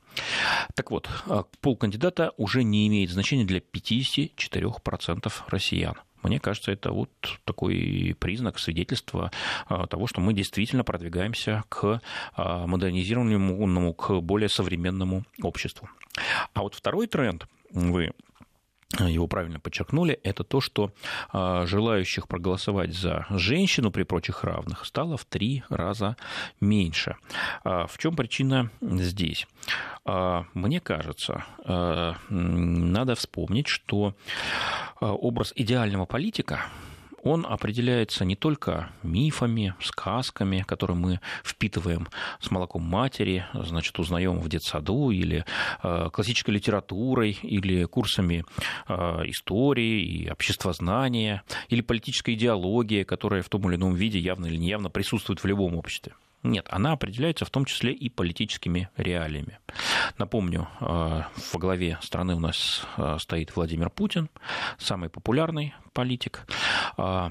Так 0.75 0.91
вот, 0.91 1.09
а, 1.27 1.45
пол 1.61 1.77
кандидата 1.77 2.33
уже 2.37 2.63
не 2.65 2.87
имеет 2.89 3.11
значения 3.11 3.45
для 3.45 3.61
54% 3.61 5.33
россиян. 5.49 5.97
Мне 6.27 6.41
кажется, 6.41 6.73
это 6.73 6.93
вот 6.93 7.11
такой 7.45 8.17
признак, 8.19 8.59
свидетельства 8.59 9.31
а, 9.69 9.87
того, 9.87 10.07
что 10.07 10.21
мы 10.21 10.33
действительно 10.33 10.85
продвигаемся 10.85 11.65
к 11.69 12.01
а, 12.35 12.67
модернизированному, 12.67 13.95
к 13.95 14.21
более 14.21 14.49
современному 14.49 15.25
обществу. 15.43 15.89
А 16.55 16.63
вот 16.63 16.75
второй 16.75 17.07
тренд, 17.07 17.47
вы 17.71 18.13
его 19.01 19.27
правильно 19.27 19.61
подчеркнули, 19.61 20.19
это 20.23 20.45
то, 20.45 20.61
что 20.61 20.93
а, 21.33 21.67
желающих 21.67 22.29
проголосовать 22.29 22.95
за 22.95 23.27
женщину 23.31 23.91
при 23.91 24.05
прочих 24.05 24.45
равных 24.45 24.87
стало 24.87 25.17
в 25.17 25.25
три 25.25 25.65
раза 25.69 26.17
меньше. 26.61 27.17
А, 27.65 27.87
в 27.87 27.99
чем 27.99 28.17
причина 28.17 28.71
здесь? 28.81 29.47
А, 30.05 30.45
мне 30.55 30.81
кажется, 30.81 31.45
надо 32.29 33.15
вспомнить, 33.17 33.67
что 33.67 34.15
образ 35.01 35.53
идеального 35.57 36.07
политика 36.07 36.67
он 37.27 37.45
определяется 37.47 38.25
не 38.25 38.37
только 38.37 38.91
мифами, 39.03 39.75
сказками, 39.81 40.65
которые 40.67 40.97
мы 40.97 41.21
впитываем 41.45 42.09
с 42.41 42.51
молоком 42.51 42.83
матери, 42.83 43.45
значит, 43.53 43.99
узнаем 43.99 44.39
в 44.39 44.49
детсаду, 44.49 45.11
или 45.11 45.45
э, 45.83 46.09
классической 46.13 46.53
литературой, 46.53 47.39
или 47.43 47.85
курсами 47.85 48.45
э, 48.89 48.95
истории 49.27 50.03
и 50.03 50.31
обществознания, 50.31 51.43
или 51.69 51.81
политической 51.81 52.35
идеологии, 52.35 53.03
которая 53.03 53.43
в 53.43 53.49
том 53.49 53.69
или 53.69 53.77
ином 53.77 53.95
виде 53.95 54.19
явно 54.19 54.47
или 54.47 54.57
неявно 54.57 54.91
присутствует 54.91 55.43
в 55.43 55.47
любом 55.47 55.77
обществе. 55.77 56.15
Нет, 56.47 56.69
она 56.71 56.93
определяется 56.93 57.45
в 57.45 57.51
том 57.51 57.65
числе 57.65 57.93
и 57.93 58.09
политическими 58.09 58.89
реалиями. 58.97 59.59
Напомню, 60.17 60.69
э, 60.81 61.23
во 61.53 61.59
главе 61.59 61.99
страны 62.03 62.37
у 62.37 62.39
нас 62.39 62.87
э, 62.97 63.17
стоит 63.19 63.57
Владимир 63.57 63.91
Путин, 63.91 64.31
самый 64.79 65.11
популярный 65.11 65.75
политик. 65.93 66.47
Э, 66.99 67.31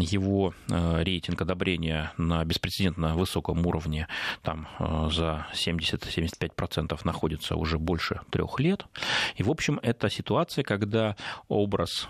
его 0.00 0.52
рейтинг 0.68 1.40
одобрения 1.42 2.12
на 2.16 2.44
беспрецедентно 2.44 3.14
высоком 3.14 3.64
уровне 3.64 4.08
там 4.42 4.66
за 4.80 5.46
70-75% 5.52 6.98
находится 7.04 7.54
уже 7.54 7.78
больше 7.78 8.20
трех 8.30 8.58
лет. 8.58 8.84
И, 9.36 9.44
в 9.44 9.50
общем, 9.50 9.78
это 9.82 10.10
ситуация, 10.10 10.64
когда 10.64 11.14
образ 11.48 12.08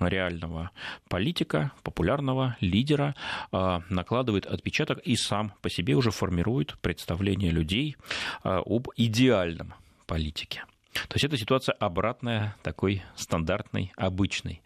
реального 0.00 0.70
политика, 1.08 1.72
популярного 1.82 2.56
лидера, 2.60 3.14
а, 3.50 3.82
накладывает 3.88 4.46
отпечаток 4.46 4.98
и 4.98 5.16
сам 5.16 5.52
по 5.62 5.70
себе 5.70 5.94
уже 5.94 6.10
формирует 6.10 6.78
представление 6.80 7.50
людей 7.50 7.96
а, 8.42 8.60
об 8.64 8.88
идеальном 8.96 9.74
политике. 10.06 10.64
То 10.92 11.14
есть 11.14 11.24
эта 11.24 11.38
ситуация 11.38 11.74
обратная 11.74 12.54
такой 12.62 13.02
стандартной, 13.16 13.92
обычной. 13.96 14.60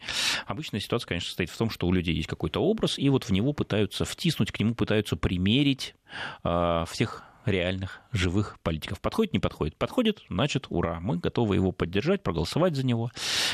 Обычная 0.45 0.81
ситуация, 0.81 1.07
конечно, 1.07 1.27
состоит 1.27 1.49
в 1.49 1.57
том, 1.57 1.69
что 1.69 1.87
у 1.87 1.93
людей 1.93 2.15
есть 2.15 2.27
какой-то 2.27 2.59
образ, 2.59 2.99
и 2.99 3.07
вот 3.09 3.23
в 3.23 3.31
него 3.31 3.53
пытаются 3.53 4.03
втиснуть, 4.03 4.51
к 4.51 4.59
нему 4.59 4.75
пытаются 4.75 5.15
примерить 5.15 5.95
э, 6.43 6.83
всех 6.89 7.23
реальных 7.47 8.01
живых 8.11 8.57
политиков. 8.61 8.99
Подходит, 8.99 9.33
не 9.33 9.39
подходит? 9.39 9.75
Подходит, 9.77 10.23
значит, 10.29 10.67
ура, 10.69 10.99
мы 10.99 11.17
готовы 11.17 11.55
его 11.55 11.71
поддержать, 11.71 12.23
проголосовать 12.23 12.75
за 12.75 12.85
него 12.85 13.11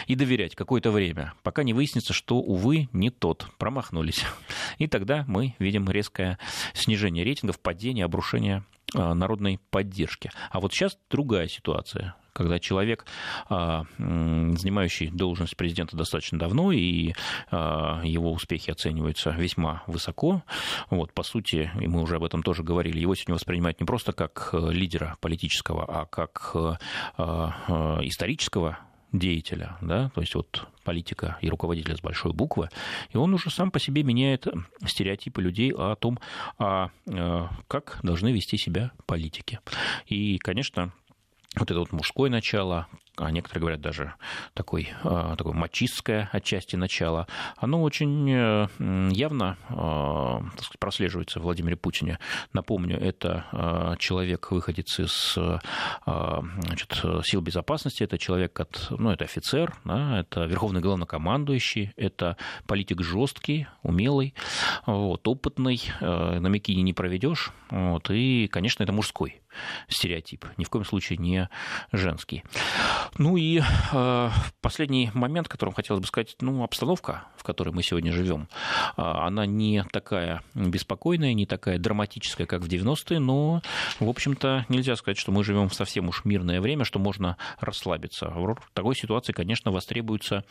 и 0.08 0.16
доверять 0.16 0.56
какое-то 0.56 0.92
время, 0.92 1.34
пока 1.44 1.64
не 1.64 1.74
выяснится, 1.74 2.14
что, 2.14 2.40
увы, 2.40 2.90
не 2.94 3.10
тот, 3.10 3.48
промахнулись. 3.58 4.24
И 4.78 4.88
тогда 4.88 5.24
мы 5.28 5.56
видим 5.60 5.90
резкое 5.90 6.38
снижение 6.74 7.24
рейтингов, 7.24 7.60
падение, 7.60 8.06
обрушение 8.06 8.64
а, 8.96 9.14
народной 9.14 9.60
поддержки. 9.70 10.32
А 10.52 10.60
вот 10.60 10.74
сейчас 10.74 10.98
другая 11.10 11.48
ситуация 11.48 12.16
когда 12.34 12.60
человек, 12.60 13.06
а, 13.50 13.86
занимающий 13.98 15.10
должность 15.10 15.56
президента 15.56 15.96
достаточно 15.96 16.38
давно, 16.40 16.72
и 16.72 17.14
а, 17.52 18.02
его 18.04 18.32
успехи 18.32 18.72
оцениваются 18.72 19.30
весьма 19.32 19.84
высоко, 19.88 20.44
вот, 20.90 21.14
по 21.14 21.24
сути, 21.24 21.72
и 21.80 21.88
мы 21.88 22.02
уже 22.02 22.16
об 22.16 22.24
этом 22.24 22.44
тоже 22.44 22.64
говорили, 22.64 23.00
его 23.00 23.16
сегодня 23.16 23.36
воспринимают 23.36 23.80
не 23.80 23.86
просто 23.86 24.14
как 24.14 24.50
э, 24.54 24.72
лидера 24.72 25.18
политического, 25.22 25.86
а 25.88 26.06
как 26.06 26.52
э, 26.56 26.76
а, 27.18 28.00
исторического 28.04 28.80
деятеля, 29.12 29.78
да, 29.82 30.10
то 30.10 30.22
есть 30.22 30.34
вот 30.34 30.68
политика 30.84 31.38
и 31.40 31.50
руководителя 31.50 31.96
с 31.96 32.02
большой 32.02 32.34
буквы, 32.34 32.70
и 33.12 33.18
он 33.18 33.34
уже 33.34 33.52
сам 33.52 33.70
по 33.70 33.80
себе 33.80 34.04
меняет 34.04 34.48
стереотипы 34.86 35.42
людей 35.42 35.72
о 35.72 35.96
том, 35.96 36.20
а, 36.58 36.90
как 37.68 38.00
должны 38.02 38.34
вести 38.34 38.58
себя 38.58 38.92
политики. 39.06 39.60
И, 40.08 40.40
конечно, 40.40 40.92
вот 41.56 41.70
это 41.70 41.80
вот 41.80 41.92
мужское 41.92 42.30
начало, 42.30 42.88
а 43.18 43.30
некоторые 43.32 43.62
говорят 43.62 43.82
даже 43.82 44.14
такой, 44.54 44.90
а, 45.04 45.36
такое 45.36 45.54
мачистское 45.54 46.30
отчасти 46.32 46.76
начало, 46.76 47.28
оно 47.58 47.82
очень 47.84 48.30
э, 48.32 48.68
явно 49.12 49.58
а, 49.70 50.42
так 50.56 50.64
сказать, 50.64 50.80
прослеживается 50.80 51.40
в 51.40 51.44
Владимире 51.44 51.76
Путине. 51.76 52.20
Напомню, 52.54 53.00
это 53.00 53.96
человек, 54.00 54.52
выходец 54.52 55.00
из 55.00 55.38
значит, 56.06 57.04
сил 57.24 57.42
безопасности, 57.42 58.04
это 58.04 58.18
человек, 58.18 58.60
ну, 58.90 59.12
это 59.12 59.26
офицер, 59.26 59.76
да, 59.84 60.20
это 60.20 60.46
верховный 60.46 60.82
главнокомандующий, 60.82 61.94
это 61.96 62.38
политик 62.68 63.02
жесткий, 63.02 63.68
умелый, 63.82 64.34
вот, 64.86 65.28
опытный, 65.28 65.82
э, 66.00 66.40
на 66.40 66.48
Микине 66.48 66.82
не 66.82 66.94
проведешь, 66.94 67.52
вот, 67.70 68.10
и, 68.10 68.48
конечно, 68.48 68.84
это 68.84 68.92
мужской 68.92 69.43
стереотип, 69.88 70.46
ни 70.58 70.64
в 70.64 70.70
коем 70.70 70.86
случае 70.86 71.18
не 71.18 71.50
женский. 71.92 72.44
Ну 73.18 73.38
и 73.38 73.62
э, 73.92 74.30
последний 74.62 75.12
момент, 75.14 75.48
которым 75.48 75.74
хотелось 75.74 76.02
бы 76.02 76.08
сказать, 76.08 76.36
ну, 76.42 76.64
обстановка, 76.64 77.26
в 77.38 77.44
которой 77.44 77.70
мы 77.70 77.84
сегодня 77.84 78.12
живем, 78.12 78.48
э, 78.98 79.02
она 79.02 79.46
не 79.46 79.84
такая 79.92 80.42
беспокойная, 80.54 81.34
не 81.34 81.46
такая 81.46 81.78
драматическая, 81.78 82.48
как 82.48 82.62
в 82.62 82.68
90-е, 82.68 83.20
но, 83.20 83.62
в 84.00 84.10
общем-то, 84.10 84.66
нельзя 84.70 84.96
сказать, 84.96 85.18
что 85.18 85.32
мы 85.32 85.44
живем 85.44 85.70
в 85.70 85.74
совсем 85.74 86.10
уж 86.10 86.26
мирное 86.26 86.62
время, 86.62 86.86
что 86.86 87.00
можно 87.00 87.38
расслабиться. 87.60 88.30
В 88.30 88.58
такой 88.74 88.96
ситуации, 88.96 89.34
конечно, 89.34 89.72
востребуются 89.72 90.44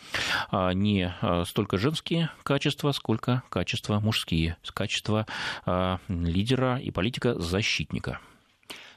э, 0.50 0.72
не 0.74 1.14
э, 1.20 1.44
столько 1.46 1.78
женские 1.78 2.30
качества, 2.42 2.92
сколько 2.92 3.42
качества 3.48 4.00
мужские, 4.00 4.56
качества 4.72 5.26
э, 5.66 5.98
лидера 6.08 6.78
и 6.78 6.90
политика-защитника. 6.90 8.20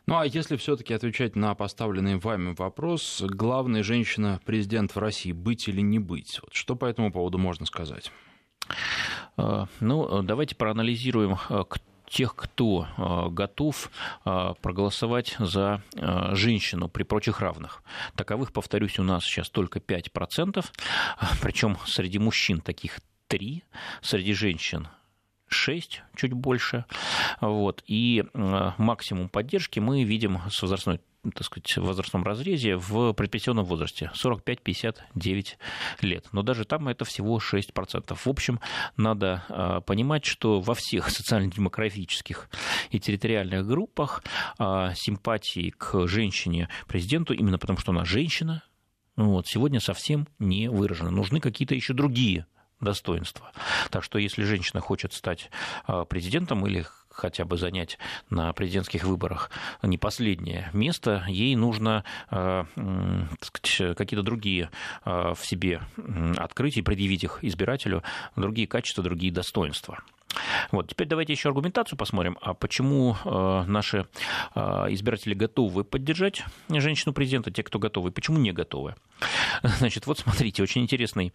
Ну 0.05 0.19
а 0.19 0.25
если 0.25 0.55
все-таки 0.55 0.93
отвечать 0.93 1.35
на 1.35 1.55
поставленный 1.55 2.17
вами 2.17 2.53
вопрос, 2.57 3.23
главная 3.25 3.81
женщина-президент 3.81 4.93
в 4.93 4.99
России 4.99 5.31
быть 5.31 5.67
или 5.67 5.81
не 5.81 5.97
быть, 5.97 6.39
вот 6.43 6.53
что 6.53 6.75
по 6.75 6.85
этому 6.85 7.11
поводу 7.11 7.39
можно 7.39 7.65
сказать? 7.65 8.11
А, 9.37 9.67
ну, 9.79 10.21
давайте 10.21 10.55
проанализируем, 10.55 11.37
а, 11.49 11.65
тех, 12.07 12.35
кто 12.35 12.87
готов 13.31 13.89
проголосовать 14.61 15.35
за 15.39 15.81
женщину 16.33 16.87
при 16.87 17.01
прочих 17.01 17.41
равных. 17.41 17.81
Таковых, 18.15 18.53
повторюсь, 18.53 18.99
у 18.99 19.03
нас 19.03 19.23
сейчас 19.25 19.49
только 19.49 19.79
5%, 19.79 20.63
причем 21.41 21.77
среди 21.87 22.19
мужчин 22.19 22.61
таких 22.61 22.99
3, 23.27 23.63
среди 24.01 24.33
женщин 24.33 24.87
6, 25.47 26.03
чуть 26.15 26.33
больше. 26.33 26.85
Вот. 27.41 27.83
И 27.87 28.23
максимум 28.33 29.29
поддержки 29.29 29.79
мы 29.79 30.03
видим 30.03 30.39
с 30.49 30.61
возрастной 30.61 30.99
так 31.33 31.43
сказать, 31.43 31.77
в 31.77 31.85
возрастном 31.85 32.23
разрезе 32.23 32.75
в 32.75 33.13
предпенсионном 33.13 33.65
возрасте 33.65 34.11
45-59 34.13 35.57
лет. 36.01 36.27
Но 36.31 36.43
даже 36.43 36.65
там 36.65 36.87
это 36.87 37.03
всего 37.03 37.39
6%. 37.39 38.15
В 38.15 38.27
общем, 38.27 38.59
надо 38.95 39.83
понимать, 39.87 40.23
что 40.23 40.59
во 40.59 40.75
всех 40.75 41.09
социально-демографических 41.09 42.47
и 42.91 42.99
территориальных 42.99 43.65
группах 43.65 44.23
симпатии 44.59 45.73
к 45.75 46.05
женщине-президенту, 46.05 47.33
именно 47.33 47.57
потому 47.57 47.79
что 47.79 47.91
она 47.91 48.05
женщина, 48.05 48.61
вот, 49.15 49.47
сегодня 49.47 49.79
совсем 49.79 50.27
не 50.37 50.69
выражены. 50.69 51.09
Нужны 51.09 51.39
какие-то 51.39 51.73
еще 51.73 51.93
другие 51.93 52.45
достоинства. 52.79 53.51
Так 53.89 54.03
что 54.03 54.19
если 54.19 54.43
женщина 54.43 54.81
хочет 54.81 55.13
стать 55.13 55.49
а, 55.85 56.05
президентом 56.05 56.65
или 56.67 56.85
хотя 57.09 57.45
бы 57.45 57.57
занять 57.57 57.97
на 58.29 58.51
президентских 58.53 59.05
выборах 59.05 59.49
не 59.81 59.97
последнее 59.97 60.69
место, 60.73 61.23
ей 61.27 61.55
нужно 61.55 62.03
а, 62.29 62.65
какие-то 63.95 64.23
другие 64.23 64.69
а, 65.03 65.33
в 65.33 65.45
себе 65.45 65.81
открыть 66.37 66.77
и 66.77 66.81
предъявить 66.81 67.23
их 67.23 67.39
избирателю, 67.41 68.03
другие 68.35 68.67
качества, 68.67 69.03
другие 69.03 69.31
достоинства. 69.31 70.03
Вот. 70.71 70.89
Теперь 70.89 71.07
давайте 71.07 71.33
еще 71.33 71.49
аргументацию 71.49 71.97
посмотрим. 71.97 72.37
А 72.41 72.53
почему 72.53 73.15
э, 73.23 73.63
наши 73.67 74.07
э, 74.55 74.59
избиратели 74.89 75.33
готовы 75.33 75.83
поддержать 75.83 76.43
женщину-президента, 76.69 77.51
те, 77.51 77.63
кто 77.63 77.79
готовы, 77.79 78.11
почему 78.11 78.37
не 78.37 78.51
готовы? 78.51 78.95
Значит, 79.63 80.07
вот 80.07 80.19
смотрите, 80.19 80.63
очень 80.63 80.81
интересный 80.81 81.33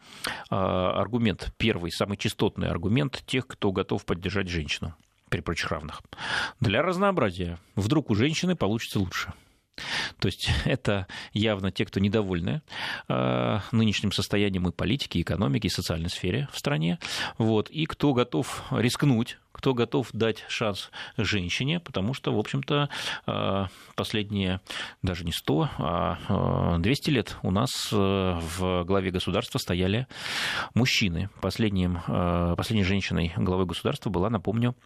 э, 0.50 0.54
аргумент, 0.54 1.52
первый, 1.56 1.90
самый 1.90 2.16
частотный 2.16 2.68
аргумент 2.68 3.22
тех, 3.26 3.46
кто 3.46 3.72
готов 3.72 4.04
поддержать 4.04 4.48
женщину 4.48 4.94
при 5.28 5.40
прочих 5.40 5.70
равных. 5.70 6.02
Для 6.60 6.82
разнообразия. 6.82 7.58
Вдруг 7.76 8.10
у 8.10 8.14
женщины 8.14 8.56
получится 8.56 8.98
лучше. 8.98 9.32
То 10.18 10.26
есть 10.26 10.50
это 10.64 11.06
явно 11.32 11.70
те, 11.70 11.84
кто 11.84 12.00
недовольны 12.00 12.62
э, 13.08 13.58
нынешним 13.72 14.12
состоянием 14.12 14.68
и 14.68 14.72
политики, 14.72 15.18
и 15.18 15.22
экономики, 15.22 15.66
и 15.66 15.70
социальной 15.70 16.10
сфере 16.10 16.48
в 16.52 16.58
стране, 16.58 16.98
вот, 17.38 17.70
и 17.70 17.86
кто 17.86 18.12
готов 18.12 18.64
рискнуть 18.70 19.38
кто 19.52 19.74
готов 19.74 20.08
дать 20.12 20.44
шанс 20.48 20.90
женщине, 21.16 21.80
потому 21.80 22.14
что, 22.14 22.32
в 22.32 22.38
общем-то, 22.38 22.88
э, 23.26 23.66
последние 23.96 24.60
даже 25.02 25.24
не 25.24 25.32
100, 25.32 25.70
а 25.76 26.78
200 26.78 27.10
э, 27.10 27.12
лет 27.12 27.36
у 27.42 27.50
нас 27.50 27.70
в 27.90 28.84
главе 28.84 29.10
государства 29.10 29.58
стояли 29.58 30.06
мужчины. 30.74 31.30
Последним, 31.40 31.98
последней 32.56 32.84
женщиной 32.84 33.32
главы 33.36 33.66
государства 33.66 34.08
была, 34.08 34.30
напомню, 34.30 34.76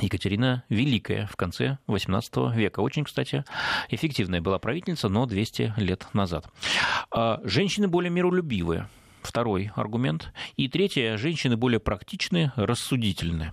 Екатерина 0.00 0.64
Великая 0.68 1.26
в 1.26 1.36
конце 1.36 1.78
XVIII 1.86 2.54
века. 2.54 2.80
Очень, 2.80 3.04
кстати, 3.04 3.44
эффективная 3.90 4.40
была 4.40 4.58
правительница, 4.58 5.08
но 5.08 5.26
200 5.26 5.74
лет 5.76 6.06
назад. 6.12 6.46
А 7.10 7.40
женщины 7.44 7.88
более 7.88 8.10
миролюбивые. 8.10 8.88
Второй 9.22 9.70
аргумент. 9.74 10.32
И 10.56 10.68
третье, 10.68 11.16
женщины 11.16 11.56
более 11.56 11.80
практичные, 11.80 12.52
рассудительные. 12.56 13.52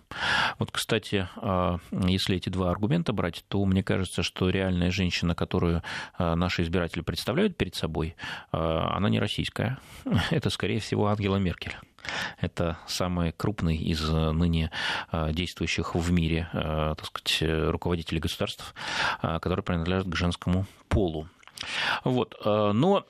Вот, 0.60 0.72
кстати, 0.72 1.28
а, 1.38 1.80
если 1.92 2.38
эти 2.38 2.50
два 2.50 2.72
аргумента 2.72 3.14
брать, 3.14 3.44
то 3.48 3.64
мне 3.66 3.84
кажется, 3.84 4.24
что 4.24 4.50
реальная 4.50 4.92
женщина, 4.92 5.36
которую 5.36 5.82
а, 6.18 6.36
наши 6.36 6.64
избиратели 6.64 7.02
представляют 7.02 7.58
перед 7.58 7.76
собой, 7.76 8.16
она 8.52 9.10
не 9.10 9.20
российская. 9.20 9.78
Это, 10.32 10.50
скорее 10.50 10.80
всего, 10.80 11.08
Ангела 11.08 11.38
Меркель. 11.38 11.76
Это 12.40 12.78
самый 12.88 13.32
крупный 13.32 13.78
из 13.78 14.08
э, 14.10 14.32
ныне 14.32 14.72
э, 15.12 15.32
действующих 15.32 15.96
в 15.96 16.12
мире 16.12 16.50
э, 16.54 16.96
так 16.98 17.06
сказать, 17.06 17.72
руководителей 17.72 18.20
государств, 18.20 18.74
которые 19.22 19.64
принадлежат 19.64 20.08
к 20.08 20.16
женскому 20.16 20.66
полу. 20.88 21.28
Вот. 22.04 22.36
Но 22.44 23.06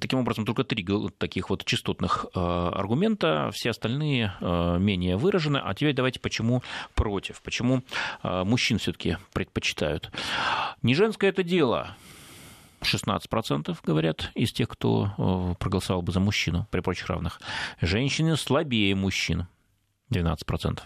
Таким 0.00 0.18
образом, 0.18 0.44
только 0.44 0.64
три 0.64 0.84
таких 1.16 1.48
вот 1.48 1.64
частотных 1.64 2.26
аргумента, 2.34 3.50
все 3.52 3.70
остальные 3.70 4.34
менее 4.40 5.16
выражены. 5.16 5.58
А 5.58 5.74
теперь 5.74 5.94
давайте, 5.94 6.18
почему 6.18 6.64
против, 6.94 7.40
почему 7.42 7.84
мужчин 8.24 8.78
все-таки 8.78 9.16
предпочитают. 9.32 10.10
Не 10.82 10.96
женское 10.96 11.30
это 11.30 11.44
дело 11.44 11.94
16% 12.82 13.76
говорят 13.82 14.30
из 14.34 14.52
тех, 14.52 14.68
кто 14.68 15.12
э, 15.16 15.54
проголосовал 15.58 16.02
бы 16.02 16.12
за 16.12 16.20
мужчину 16.20 16.66
при 16.70 16.80
прочих 16.80 17.08
равных. 17.08 17.40
Женщины 17.80 18.36
слабее 18.36 18.94
мужчин. 18.94 19.46
12%. 20.10 20.80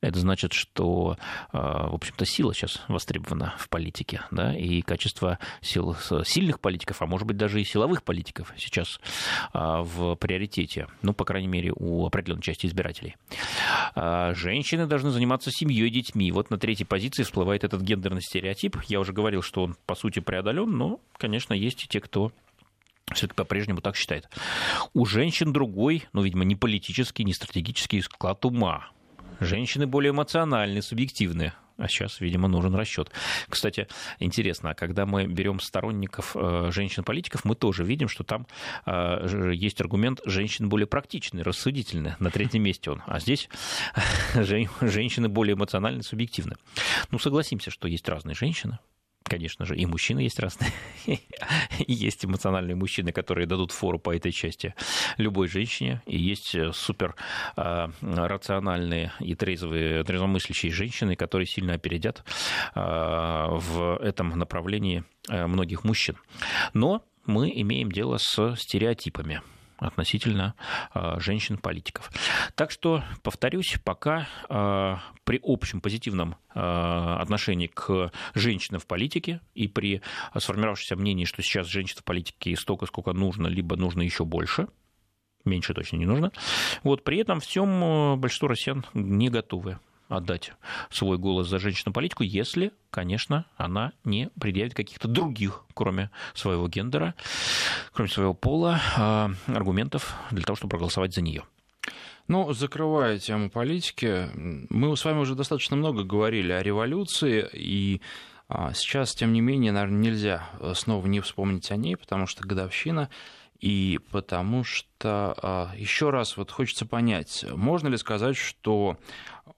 Это 0.00 0.18
значит, 0.18 0.52
что, 0.52 1.16
а, 1.52 1.88
в 1.88 1.94
общем-то, 1.94 2.24
сила 2.24 2.54
сейчас 2.54 2.82
востребована 2.88 3.54
в 3.58 3.68
политике, 3.68 4.22
да, 4.30 4.56
и 4.56 4.80
качество 4.80 5.38
сил, 5.60 5.96
сильных 6.24 6.60
политиков, 6.60 7.02
а 7.02 7.06
может 7.06 7.26
быть 7.26 7.36
даже 7.36 7.60
и 7.60 7.64
силовых 7.64 8.02
политиков 8.02 8.52
сейчас 8.56 9.00
а, 9.52 9.82
в 9.82 10.14
приоритете, 10.16 10.88
ну, 11.02 11.12
по 11.12 11.24
крайней 11.24 11.48
мере, 11.48 11.72
у 11.74 12.06
определенной 12.06 12.42
части 12.42 12.66
избирателей. 12.66 13.16
А, 13.94 14.34
женщины 14.34 14.86
должны 14.86 15.10
заниматься 15.10 15.50
семьей, 15.50 15.90
детьми. 15.90 16.32
Вот 16.32 16.50
на 16.50 16.58
третьей 16.58 16.86
позиции 16.86 17.22
всплывает 17.22 17.64
этот 17.64 17.82
гендерный 17.82 18.22
стереотип. 18.22 18.76
Я 18.88 19.00
уже 19.00 19.12
говорил, 19.12 19.42
что 19.42 19.62
он, 19.62 19.76
по 19.86 19.94
сути, 19.94 20.20
преодолен, 20.20 20.70
но, 20.70 21.00
конечно, 21.18 21.54
есть 21.54 21.84
и 21.84 21.88
те, 21.88 22.00
кто 22.00 22.32
все-таки 23.12 23.36
по-прежнему 23.36 23.80
так 23.80 23.96
считает. 23.96 24.28
У 24.92 25.06
женщин 25.06 25.52
другой, 25.52 26.04
ну, 26.12 26.22
видимо, 26.22 26.44
не 26.44 26.56
политический, 26.56 27.24
не 27.24 27.32
стратегический 27.32 28.02
склад 28.02 28.44
ума. 28.44 28.90
Женщины 29.40 29.86
более 29.86 30.10
эмоциональны, 30.10 30.82
субъективны. 30.82 31.52
А 31.78 31.88
сейчас, 31.88 32.20
видимо, 32.20 32.48
нужен 32.48 32.74
расчет. 32.74 33.10
Кстати, 33.50 33.86
интересно, 34.18 34.74
когда 34.74 35.04
мы 35.04 35.26
берем 35.26 35.60
сторонников 35.60 36.34
э, 36.34 36.70
женщин-политиков, 36.72 37.44
мы 37.44 37.54
тоже 37.54 37.84
видим, 37.84 38.08
что 38.08 38.24
там 38.24 38.46
э, 38.86 39.52
есть 39.54 39.80
аргумент 39.82 40.22
женщин 40.24 40.70
более 40.70 40.86
практичный, 40.86 41.42
рассудительный. 41.42 42.14
На 42.18 42.30
третьем 42.30 42.62
месте 42.62 42.90
он. 42.90 43.02
А 43.06 43.20
здесь 43.20 43.50
женщины 44.34 45.28
более 45.28 45.54
эмоциональны, 45.54 46.02
субъективны. 46.02 46.56
Ну, 47.10 47.18
согласимся, 47.18 47.70
что 47.70 47.88
есть 47.88 48.08
разные 48.08 48.34
женщины 48.34 48.78
конечно 49.28 49.64
же, 49.64 49.76
и 49.76 49.86
мужчины 49.86 50.20
есть 50.20 50.38
разные. 50.38 50.70
есть 51.78 52.24
эмоциональные 52.24 52.76
мужчины, 52.76 53.12
которые 53.12 53.46
дадут 53.46 53.72
фору 53.72 53.98
по 53.98 54.14
этой 54.14 54.32
части 54.32 54.74
любой 55.16 55.48
женщине. 55.48 56.02
И 56.06 56.18
есть 56.18 56.54
э, 56.54 56.72
супер 56.72 57.14
э, 57.56 57.88
рациональные 58.00 59.12
и 59.20 59.34
трезвые, 59.34 60.04
трезвомыслящие 60.04 60.72
женщины, 60.72 61.16
которые 61.16 61.46
сильно 61.46 61.74
опередят 61.74 62.24
э, 62.74 62.80
в 62.80 63.98
этом 64.02 64.30
направлении 64.30 65.04
э, 65.28 65.46
многих 65.46 65.84
мужчин. 65.84 66.16
Но 66.72 67.02
мы 67.26 67.50
имеем 67.54 67.90
дело 67.90 68.18
с 68.18 68.54
стереотипами 68.56 69.42
относительно 69.78 70.54
а, 70.92 71.20
женщин-политиков. 71.20 72.10
Так 72.54 72.70
что, 72.70 73.02
повторюсь, 73.22 73.78
пока 73.84 74.28
а, 74.48 75.00
при 75.24 75.40
общем 75.42 75.80
позитивном 75.80 76.36
а, 76.54 77.18
отношении 77.20 77.66
к 77.66 78.10
женщинам 78.34 78.80
в 78.80 78.86
политике 78.86 79.40
и 79.54 79.68
при 79.68 80.02
сформировавшемся 80.36 80.96
мнении, 80.96 81.24
что 81.24 81.42
сейчас 81.42 81.66
женщин 81.66 81.98
в 81.98 82.04
политике 82.04 82.56
столько, 82.56 82.86
сколько 82.86 83.12
нужно, 83.12 83.46
либо 83.46 83.76
нужно 83.76 84.02
еще 84.02 84.24
больше, 84.24 84.68
меньше 85.44 85.74
точно 85.74 85.96
не 85.96 86.06
нужно. 86.06 86.32
Вот 86.82 87.04
при 87.04 87.18
этом 87.18 87.40
всем 87.40 88.18
большинство 88.18 88.48
россиян 88.48 88.84
не 88.94 89.28
готовы 89.28 89.78
отдать 90.08 90.52
свой 90.90 91.18
голос 91.18 91.48
за 91.48 91.58
женщину-политику, 91.58 92.22
если, 92.22 92.72
конечно, 92.90 93.46
она 93.56 93.92
не 94.04 94.30
предъявит 94.40 94.74
каких-то 94.74 95.08
других, 95.08 95.64
кроме 95.74 96.10
своего 96.34 96.68
гендера, 96.68 97.14
кроме 97.92 98.10
своего 98.10 98.34
пола, 98.34 98.80
а, 98.96 99.30
аргументов 99.46 100.14
для 100.30 100.44
того, 100.44 100.56
чтобы 100.56 100.70
проголосовать 100.70 101.14
за 101.14 101.22
нее. 101.22 101.44
Ну, 102.28 102.52
закрывая 102.52 103.18
тему 103.18 103.50
политики, 103.50 104.28
мы 104.34 104.96
с 104.96 105.04
вами 105.04 105.18
уже 105.18 105.34
достаточно 105.34 105.76
много 105.76 106.02
говорили 106.02 106.52
о 106.52 106.62
революции, 106.62 107.48
и 107.52 108.00
а, 108.48 108.72
сейчас, 108.74 109.14
тем 109.14 109.32
не 109.32 109.40
менее, 109.40 109.72
наверное, 109.72 109.98
нельзя 109.98 110.48
снова 110.74 111.06
не 111.06 111.20
вспомнить 111.20 111.70
о 111.70 111.76
ней, 111.76 111.96
потому 111.96 112.26
что 112.26 112.46
годовщина 112.46 113.10
и 113.60 113.98
потому 114.10 114.64
что 114.64 115.34
а, 115.42 115.72
еще 115.76 116.10
раз 116.10 116.36
вот 116.36 116.50
хочется 116.50 116.86
понять, 116.86 117.44
можно 117.50 117.88
ли 117.88 117.96
сказать, 117.96 118.36
что 118.36 118.98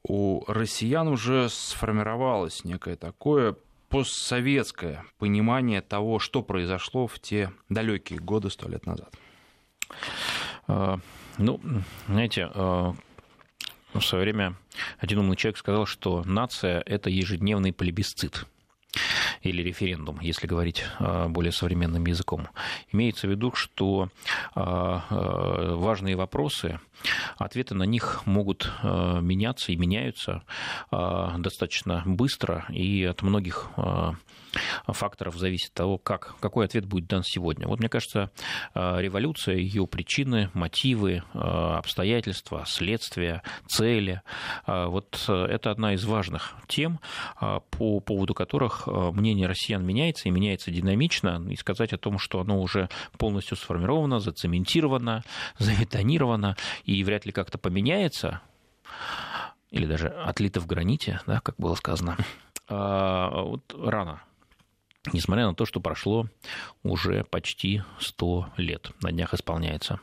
у 0.03 0.45
россиян 0.47 1.09
уже 1.09 1.49
сформировалось 1.49 2.65
некое 2.65 2.97
такое 2.97 3.57
постсоветское 3.89 5.05
понимание 5.19 5.81
того, 5.81 6.19
что 6.19 6.43
произошло 6.43 7.07
в 7.07 7.19
те 7.19 7.53
далекие 7.69 8.19
годы 8.19 8.51
сто 8.51 8.69
лет 8.69 8.87
назад? 8.87 9.13
А, 10.67 10.99
ну, 11.39 11.61
знаете, 12.07 12.51
а, 12.55 12.95
в 13.95 14.01
свое 14.01 14.25
время 14.25 14.55
один 14.99 15.19
умный 15.19 15.37
человек 15.37 15.59
сказал, 15.59 15.87
что 15.87 16.23
нация– 16.25 16.83
это 16.87 17.11
ежедневный 17.11 17.73
плебисцит 17.73 18.47
или 19.43 19.63
референдум, 19.63 20.21
если 20.21 20.47
говорить 20.47 20.85
а, 20.99 21.29
более 21.29 21.53
современным 21.53 22.07
языком. 22.07 22.49
Имеется 22.93 23.27
в 23.27 23.31
виду, 23.31 23.53
что 23.55 24.09
важные 24.55 26.17
вопросы, 26.17 26.81
ответы 27.37 27.75
на 27.75 27.85
них 27.85 28.23
могут 28.27 28.71
меняться 28.83 29.73
и 29.73 29.77
меняются 29.77 30.43
достаточно 30.91 32.03
быстро 32.07 32.67
и 32.71 33.05
от 33.05 33.23
многих 33.23 33.71
факторов 34.87 35.37
зависит 35.37 35.73
того, 35.73 35.99
как, 35.99 36.37
какой 36.41 36.67
ответ 36.67 36.87
будет 36.87 37.07
дан 37.07 37.23
сегодня. 37.23 37.67
Вот 37.67 37.79
мне 37.79 37.89
кажется, 37.89 38.31
э, 38.75 39.01
революция, 39.01 39.57
ее 39.57 39.87
причины, 39.87 40.51
мотивы, 40.55 41.23
э, 41.35 41.39
обстоятельства, 41.39 42.65
следствия, 42.67 43.43
цели, 43.67 44.23
э, 44.67 44.87
вот 44.87 45.25
это 45.29 45.71
одна 45.71 45.95
из 45.95 46.05
важных 46.05 46.55
тем, 46.67 47.01
по 47.39 48.01
поводу 48.01 48.35
которых 48.35 48.87
мнение 49.29 49.47
россиян 49.47 49.85
меняется 49.85 50.29
и 50.29 50.31
меняется 50.31 50.71
динамично, 50.71 51.45
и 51.51 51.57
сказать 51.57 51.93
о 51.93 51.99
том, 51.99 52.19
что 52.19 52.41
оно 52.41 52.61
уже 52.61 52.89
полностью 53.19 53.57
сформировано, 53.57 54.21
зацементировано, 54.21 55.23
забетонировано 55.59 56.57
и 56.85 57.05
вряд 57.05 57.27
ли 57.27 57.33
как-то 57.33 57.59
поменяется, 57.59 58.41
или 59.71 59.85
даже 59.85 60.09
отлито 60.09 60.61
в 60.61 60.67
граните, 60.67 61.21
да, 61.27 61.41
как 61.41 61.57
было 61.59 61.75
сказано, 61.75 62.17
вот 62.69 63.75
рано 63.79 64.23
несмотря 65.13 65.47
на 65.47 65.55
то, 65.55 65.65
что 65.65 65.81
прошло 65.81 66.29
уже 66.83 67.25
почти 67.25 67.83
100 68.01 68.49
лет, 68.57 68.91
на 69.03 69.13
днях 69.13 69.35
исполняется. 69.35 70.01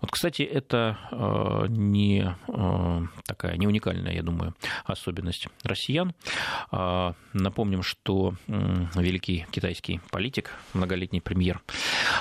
Вот, 0.00 0.10
кстати, 0.10 0.42
это 0.42 0.98
э, 1.10 1.66
не 1.68 2.34
э, 2.48 3.00
такая, 3.24 3.56
не 3.56 3.66
уникальная, 3.66 4.14
я 4.14 4.22
думаю, 4.22 4.54
особенность 4.84 5.48
россиян. 5.62 6.14
Э, 6.72 7.12
напомним, 7.32 7.82
что 7.82 8.34
великий 8.46 9.46
китайский 9.50 10.00
политик, 10.10 10.52
многолетний 10.72 11.20
премьер 11.20 11.62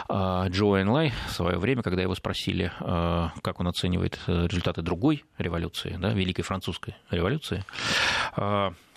Джо 0.09 0.81
Энлай 0.81 1.13
в 1.27 1.31
свое 1.31 1.57
время, 1.57 1.81
когда 1.81 2.01
его 2.01 2.15
спросили, 2.15 2.71
как 2.79 3.59
он 3.59 3.67
оценивает 3.67 4.19
результаты 4.27 4.81
другой 4.81 5.23
революции, 5.37 5.97
да, 5.99 6.13
Великой 6.13 6.43
Французской 6.43 6.95
революции, 7.09 7.63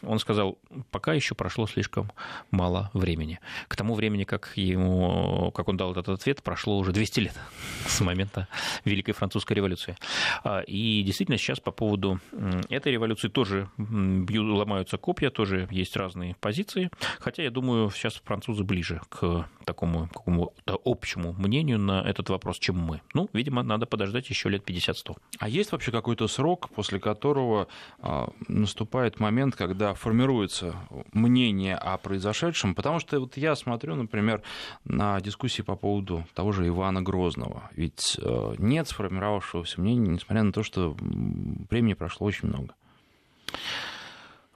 он 0.02 0.18
сказал, 0.18 0.58
пока 0.90 1.12
еще 1.12 1.34
прошло 1.34 1.66
слишком 1.66 2.10
мало 2.50 2.90
времени. 2.94 3.19
К 3.68 3.76
тому 3.76 3.94
времени, 3.94 4.24
как, 4.24 4.52
ему, 4.56 5.50
как 5.52 5.68
он 5.68 5.76
дал 5.76 5.92
этот 5.92 6.08
ответ, 6.08 6.42
прошло 6.42 6.78
уже 6.78 6.92
200 6.92 7.20
лет 7.20 7.34
с 7.86 8.00
момента 8.00 8.48
Великой 8.84 9.12
Французской 9.12 9.54
революции. 9.54 9.96
А, 10.44 10.60
и 10.60 11.02
действительно 11.02 11.38
сейчас 11.38 11.60
по 11.60 11.70
поводу 11.70 12.20
этой 12.68 12.92
революции 12.92 13.28
тоже 13.28 13.68
бьют, 13.78 14.46
ломаются 14.46 14.96
копья, 14.96 15.30
тоже 15.30 15.68
есть 15.70 15.96
разные 15.96 16.36
позиции. 16.40 16.90
Хотя, 17.18 17.42
я 17.42 17.50
думаю, 17.50 17.90
сейчас 17.90 18.20
французы 18.24 18.64
ближе 18.64 19.00
к 19.08 19.48
такому 19.64 20.08
какому-то 20.08 20.80
общему 20.84 21.32
мнению 21.32 21.78
на 21.78 22.02
этот 22.02 22.30
вопрос, 22.30 22.58
чем 22.58 22.78
мы. 22.78 23.00
Ну, 23.14 23.28
видимо, 23.32 23.62
надо 23.62 23.86
подождать 23.86 24.28
еще 24.30 24.48
лет 24.48 24.68
50-100. 24.68 25.16
А 25.38 25.48
есть 25.48 25.72
вообще 25.72 25.92
какой-то 25.92 26.28
срок, 26.28 26.70
после 26.70 26.98
которого 26.98 27.68
а, 27.98 28.30
наступает 28.48 29.20
момент, 29.20 29.56
когда 29.56 29.94
формируется 29.94 30.74
мнение 31.12 31.76
о 31.76 31.96
произошедшем, 31.98 32.74
потому 32.74 33.00
что 33.00 33.09
вот 33.18 33.36
я 33.36 33.56
смотрю, 33.56 33.94
например, 33.94 34.42
на 34.84 35.20
дискуссии 35.20 35.62
по 35.62 35.76
поводу 35.76 36.24
того 36.34 36.52
же 36.52 36.66
Ивана 36.68 37.02
Грозного, 37.02 37.70
ведь 37.72 38.18
э, 38.20 38.54
нет 38.58 38.88
сформировавшегося 38.88 39.80
мнения, 39.80 40.10
несмотря 40.10 40.42
на 40.42 40.52
то, 40.52 40.62
что 40.62 40.96
времени 40.98 41.94
прошло 41.94 42.26
очень 42.26 42.48
много. 42.48 42.74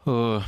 Э, 0.07 0.41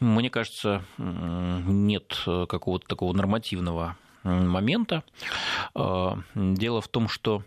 мне 0.00 0.30
кажется, 0.30 0.84
нет 0.98 2.22
какого-то 2.24 2.86
такого 2.86 3.14
нормативного 3.14 3.96
момента. 4.22 5.02
Э, 5.74 6.12
дело 6.34 6.80
в 6.80 6.88
том, 6.88 7.08
что 7.08 7.42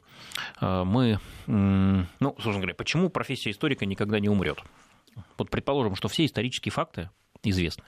мы, 0.61 1.19
ну, 1.47 2.05
собственно 2.19 2.57
говоря, 2.57 2.73
почему 2.73 3.09
профессия 3.09 3.51
историка 3.51 3.85
никогда 3.85 4.19
не 4.19 4.29
умрет? 4.29 4.63
Вот 5.37 5.49
предположим, 5.49 5.95
что 5.95 6.07
все 6.07 6.25
исторические 6.25 6.71
факты 6.71 7.09
известны. 7.43 7.83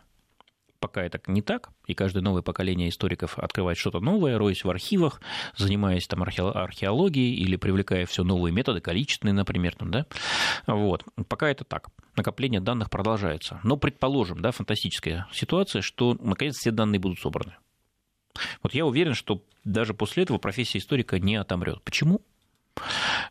Пока 0.81 1.03
это 1.03 1.21
не 1.27 1.43
так, 1.43 1.69
и 1.85 1.93
каждое 1.93 2.21
новое 2.21 2.41
поколение 2.41 2.89
историков 2.89 3.37
открывает 3.37 3.77
что-то 3.77 3.99
новое, 3.99 4.39
роясь 4.39 4.63
в 4.63 4.69
архивах, 4.69 5.21
занимаясь 5.55 6.07
там 6.07 6.23
археологией 6.23 7.35
или 7.35 7.55
привлекая 7.55 8.07
все 8.07 8.23
новые 8.23 8.51
методы, 8.51 8.81
количественные, 8.81 9.33
например, 9.33 9.75
там, 9.75 9.91
да, 9.91 10.07
вот. 10.65 11.05
Пока 11.27 11.49
это 11.49 11.65
так. 11.65 11.89
Накопление 12.15 12.61
данных 12.61 12.89
продолжается. 12.89 13.59
Но 13.63 13.77
предположим, 13.77 14.41
да, 14.41 14.49
фантастическая 14.49 15.27
ситуация, 15.31 15.83
что 15.83 16.17
наконец 16.19 16.57
все 16.57 16.71
данные 16.71 16.99
будут 16.99 17.19
собраны. 17.19 17.53
Вот 18.63 18.73
я 18.73 18.87
уверен, 18.87 19.13
что 19.13 19.43
даже 19.63 19.93
после 19.93 20.23
этого 20.23 20.39
профессия 20.39 20.79
историка 20.79 21.19
не 21.19 21.35
отомрет. 21.35 21.83
Почему? 21.83 22.21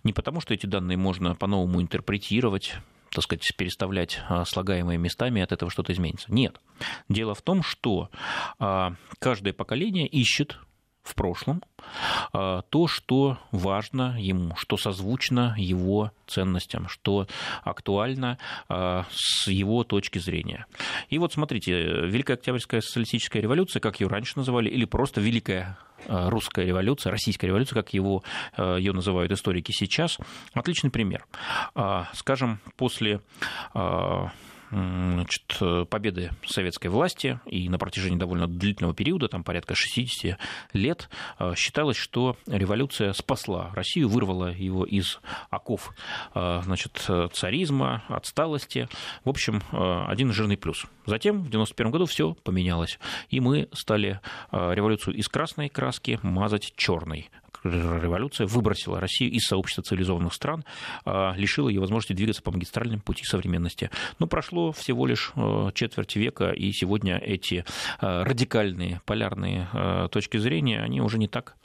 Не 0.05 0.13
потому, 0.13 0.41
что 0.41 0.55
эти 0.55 0.67
данные 0.67 0.97
можно 0.97 1.35
по-новому 1.35 1.81
интерпретировать, 1.81 2.77
так 3.11 3.25
сказать, 3.25 3.43
переставлять 3.57 4.21
а, 4.29 4.45
слагаемые 4.45 4.99
местами, 4.99 5.43
от 5.43 5.53
этого 5.53 5.71
что-то 5.71 5.93
изменится. 5.93 6.33
Нет. 6.33 6.61
Дело 7.09 7.35
в 7.35 7.43
том, 7.43 7.63
что 7.63 8.11
а, 8.59 8.95
каждое 9.19 9.53
поколение 9.53 10.07
ищет 10.07 10.59
в 11.03 11.15
прошлом 11.15 11.63
а, 12.33 12.63
то, 12.63 12.87
что 12.87 13.39
важно 13.51 14.17
ему, 14.19 14.55
что 14.57 14.77
созвучно 14.77 15.55
его 15.59 16.13
ценностям, 16.27 16.89
что 16.89 17.27
актуально 17.63 18.39
с 18.69 19.49
его 19.49 19.83
точки 19.83 20.19
зрения. 20.19 20.67
И 21.09 21.19
вот 21.19 21.33
смотрите, 21.33 21.73
Великая 21.73 22.35
Октябрьская 22.35 22.81
социалистическая 22.81 23.43
революция, 23.43 23.81
как 23.81 24.01
ее 24.01 24.07
раньше 24.07 24.35
называли, 24.37 24.69
или 24.69 24.85
просто 24.85 25.21
Великая 25.21 25.77
русская 26.07 26.65
революция, 26.67 27.11
российская 27.11 27.49
революция, 27.49 27.75
как 27.75 27.93
его, 27.93 28.23
э, 28.57 28.77
ее 28.79 28.93
называют 28.93 29.33
историки 29.33 29.73
сейчас, 29.73 30.19
отличный 30.55 30.91
пример. 30.91 31.27
А, 31.75 32.09
скажем, 32.15 32.61
после 32.77 33.21
а, 33.75 34.31
значит, 34.71 35.89
победы 35.89 36.31
советской 36.47 36.89
власти, 36.89 37.41
и 37.47 37.69
на 37.69 37.79
протяжении 37.79 38.19
довольно 38.19 38.47
длительного 38.47 38.95
периода, 38.95 39.29
там 39.29 39.45
порядка 39.45 39.75
60 39.75 40.39
лет, 40.73 41.09
э, 41.39 41.55
считалось, 41.57 41.97
что 41.97 42.37
революция 42.47 43.13
спасла 43.13 43.71
Россию, 43.75 44.09
вырвала 44.09 44.53
его 44.53 44.85
из 44.85 45.21
оков 45.51 45.93
значит, 46.35 47.09
царизма, 47.33 48.05
отсталости. 48.09 48.89
В 49.25 49.31
общем, 49.31 49.63
один 49.73 50.33
жирный 50.33 50.57
плюс. 50.57 50.87
Затем 51.07 51.43
в 51.43 51.49
1991 51.49 51.91
году 51.91 52.07
все 52.07 52.35
поменялось, 52.35 52.99
и 53.29 53.41
мы 53.41 53.69
стали 53.73 54.21
революцию 54.53 55.17
из 55.17 55.29
красной 55.29 55.69
краски 55.69 56.19
мазать 56.23 56.73
черной 56.77 57.31
революция 57.65 58.47
выбросила 58.47 59.01
Россию 59.01 59.33
из 59.33 59.43
сообщества 59.43 59.83
цивилизованных 59.83 60.33
стран, 60.35 60.65
а, 61.05 61.35
лишила 61.37 61.69
ее 61.69 61.81
возможности 61.81 62.13
двигаться 62.13 62.43
по 62.43 62.51
магистральным 62.51 63.01
пути 63.01 63.25
современности. 63.25 63.91
Но 64.19 64.27
прошло 64.27 64.73
всего 64.73 65.07
лишь 65.07 65.33
э, 65.37 65.71
четверть 65.75 66.17
века, 66.17 66.51
и 66.51 66.73
сегодня 66.73 67.19
эти 67.19 67.65
э, 68.01 68.23
радикальные 68.23 69.01
полярные 69.05 69.69
э, 69.73 70.09
точки 70.11 70.37
зрения, 70.39 70.83
они 70.83 71.01
уже 71.01 71.19
не 71.19 71.29
так, 71.29 71.57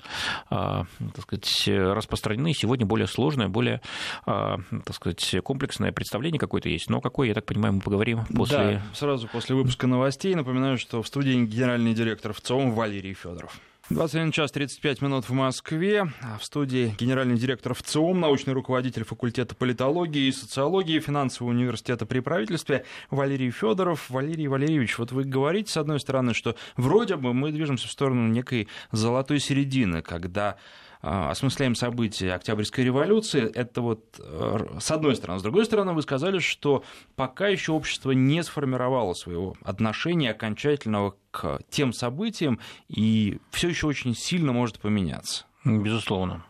так 0.50 0.88
сказать, 1.22 1.64
распространены. 1.68 2.54
Сегодня 2.54 2.86
более 2.86 3.08
сложное, 3.08 3.48
более, 3.48 3.82
так 4.26 4.94
сказать, 4.94 5.36
комплексное 5.44 5.92
представление 5.92 6.40
какое-то 6.40 6.70
есть. 6.70 6.90
Но 6.90 7.02
какое, 7.02 7.30
я 7.30 7.34
так 7.34 7.46
понимаю, 7.46 7.76
мы 7.76 7.82
поговорим 7.82 8.26
после... 8.26 8.58
Да, 8.58 8.82
сразу 8.94 9.28
после 9.28 9.56
выпуска 9.56 9.88
новостей. 9.88 10.36
Напоминаю, 10.36 10.78
что 10.78 11.02
в 11.02 11.08
студии 11.08 11.34
генеральный 11.46 11.94
директор 11.94 12.34
ВЦОМ 12.34 12.72
Валерий 12.72 13.14
Федоров. 13.14 13.60
21 13.92 14.32
час 14.32 14.52
35 14.52 15.04
минут 15.04 15.30
в 15.30 15.34
Москве. 15.34 16.12
В 16.40 16.44
студии 16.44 16.96
генеральный 16.98 17.38
директор 17.38 17.76
ВЦИОМ, 17.76 18.20
научный 18.20 18.54
руководитель 18.54 19.04
факультета 19.04 19.54
политологии 19.54 20.24
и 20.28 20.32
социологии 20.32 21.00
финансового 21.00 21.52
университета 21.52 22.08
при 22.08 22.20
правительстве 22.20 22.84
Валерий 23.12 23.52
Федоров. 23.52 24.10
Валерий 24.10 24.48
Валерьевич, 24.48 24.98
вот 24.98 25.12
вы 25.12 25.24
говорите, 25.24 25.72
с 25.72 25.78
одной 25.78 26.00
стороны, 26.00 26.34
что 26.34 26.56
вроде 26.78 27.16
бы 27.16 27.32
мы 27.36 27.52
движемся 27.52 27.88
в 27.88 27.92
сторону 27.92 28.28
некой 28.28 28.70
золотой 28.92 29.40
середины, 29.40 30.02
когда 30.02 30.56
а, 30.56 30.58
осмысляем 31.06 31.76
события 31.76 32.34
Октябрьской 32.34 32.84
революции, 32.84 33.52
это 33.54 33.82
вот 33.82 34.20
э, 34.20 34.78
с 34.80 34.90
одной 34.90 35.16
стороны. 35.16 35.40
С 35.40 35.44
другой 35.44 35.66
стороны, 35.66 35.94
вы 35.94 36.02
сказали, 36.02 36.40
что 36.40 36.84
пока 37.16 37.48
еще 37.48 37.74
общество 37.74 38.12
не 38.12 38.42
сформировало 38.42 39.14
своего 39.14 39.56
отношения 39.64 40.32
окончательного 40.32 41.16
к 41.30 41.60
тем 41.70 41.94
событиям, 41.94 42.60
и 42.88 43.38
все 43.52 43.70
еще 43.70 43.86
очень 43.86 44.16
сильно 44.16 44.52
может 44.52 44.80
поменяться. 44.80 45.46
Безусловно. 45.64 46.44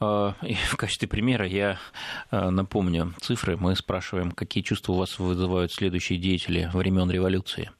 А, 0.00 0.34
и 0.42 0.54
в 0.54 0.76
качестве 0.76 1.06
примера 1.06 1.46
я 1.46 1.78
э, 2.32 2.50
напомню 2.50 3.14
цифры. 3.20 3.56
Мы 3.56 3.76
спрашиваем, 3.76 4.32
какие 4.32 4.64
чувства 4.64 4.94
у 4.94 4.96
вас 4.96 5.20
вызывают 5.20 5.72
следующие 5.72 6.18
деятели 6.18 6.68
времен 6.72 7.08
революции. 7.10 7.70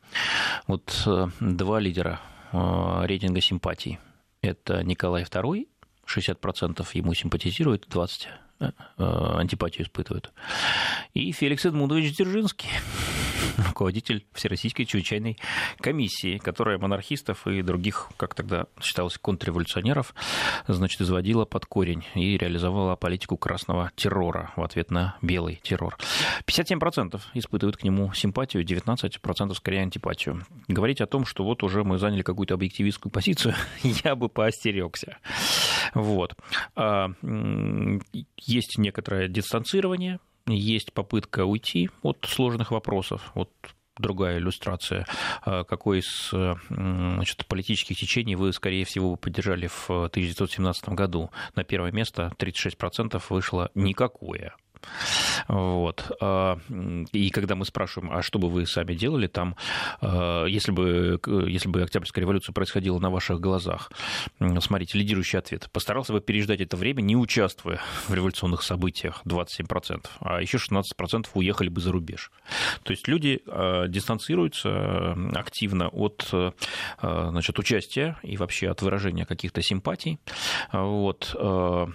Вот 0.69 1.07
два 1.41 1.81
лидера 1.81 2.21
рейтинга 2.53 3.41
симпатий. 3.41 3.99
Это 4.41 4.85
Николай 4.85 5.25
II, 5.25 5.67
60% 6.09 6.87
ему 6.95 7.15
симпатизирует, 7.15 7.87
20% 7.87 8.48
антипатию 8.97 9.87
испытывают. 9.87 10.33
И 11.15 11.33
Феликс 11.33 11.65
Эдмундович 11.67 12.15
Дзержинский, 12.17 12.69
руководитель 13.67 14.27
Всероссийской 14.33 14.85
чрезвычайной 14.85 15.39
комиссии, 15.79 16.39
которая 16.39 16.79
монархистов 16.79 17.47
и 17.47 17.63
других, 17.63 18.09
как 18.17 18.35
тогда 18.35 18.67
считалось, 18.81 19.19
контрреволюционеров, 19.19 20.15
значит, 20.67 21.01
изводила 21.01 21.45
под 21.45 21.67
корень 21.67 22.05
и 22.15 22.37
реализовала 22.37 22.97
политику 22.97 23.37
красного 23.37 23.91
террора 23.97 24.53
в 24.57 24.63
ответ 24.63 24.91
на 24.91 25.17
белый 25.23 25.61
террор. 25.63 25.97
57% 26.47 27.21
испытывают 27.35 27.77
к 27.77 27.85
нему 27.85 28.13
симпатию, 28.13 28.65
19% 28.65 29.55
скорее 29.55 29.83
антипатию. 29.83 30.45
Говорить 30.67 31.01
о 31.01 31.07
том, 31.07 31.25
что 31.25 31.45
вот 31.45 31.63
уже 31.63 31.85
мы 31.85 31.99
заняли 31.99 32.23
какую-то 32.23 32.55
объективистскую 32.55 33.13
позицию, 33.13 33.55
я 34.05 34.15
бы 34.17 34.29
поостерегся. 34.29 35.19
Вот. 35.95 36.35
Есть 38.49 38.79
некоторое 38.79 39.29
дистанцирование, 39.29 40.21
есть 40.47 40.95
попытка 40.95 41.45
уйти 41.45 41.91
от 42.03 42.25
сложных 42.27 42.71
вопросов. 42.71 43.31
Вот 43.35 43.51
другая 43.99 44.39
иллюстрация. 44.39 45.07
А 45.43 45.65
какой 45.65 45.99
из 45.99 46.31
значит, 46.71 47.47
политических 47.47 47.99
течений 47.99 48.37
вы, 48.37 48.55
скорее 48.55 48.87
всего, 48.87 49.17
поддержали 49.17 49.67
в 49.67 49.91
1917 49.91 50.89
году? 50.91 51.31
На 51.57 51.65
первое 51.65 51.93
место 51.93 52.33
36% 52.39 53.23
вышло 53.29 53.71
никакое. 53.75 54.55
Вот. 55.49 56.11
А, 56.21 56.59
и 57.13 57.31
когда 57.31 57.55
мы 57.55 57.65
спрашиваем, 57.65 58.13
а 58.13 58.23
что 58.23 58.39
бы 58.39 58.49
вы 58.49 58.67
сами 58.67 58.95
делали 58.95 59.27
там, 59.27 59.57
а, 60.01 60.45
если 60.45 60.73
бы, 60.73 61.21
если 61.49 61.69
бы 61.69 61.83
Октябрьская 61.83 62.23
революция 62.23 62.53
происходила 62.53 62.99
на 62.99 63.11
ваших 63.11 63.41
глазах? 63.41 63.91
Смотрите, 64.61 64.99
лидирующий 64.99 65.39
ответ. 65.39 65.69
Постарался 65.73 66.13
бы 66.13 66.21
переждать 66.21 66.61
это 66.61 66.77
время, 66.77 67.01
не 67.01 67.17
участвуя 67.17 67.81
в 68.07 68.15
революционных 68.15 68.63
событиях, 68.63 69.23
27%, 69.25 70.07
а 70.21 70.41
еще 70.41 70.59
16% 70.59 71.27
уехали 71.35 71.69
бы 71.69 71.81
за 71.81 71.93
рубеж. 71.93 72.31
То 72.83 72.93
есть 72.93 73.09
люди 73.09 73.41
а, 73.47 73.87
дистанцируются 73.89 75.17
активно 75.35 75.89
от 75.89 76.29
значит, 77.01 77.59
участия 77.59 78.17
и 78.23 78.37
вообще 78.37 78.69
от 78.71 78.83
выражения 78.83 79.25
каких-то 79.25 79.63
симпатий. 79.63 80.19
Вот. 80.73 81.31
То 81.33 81.89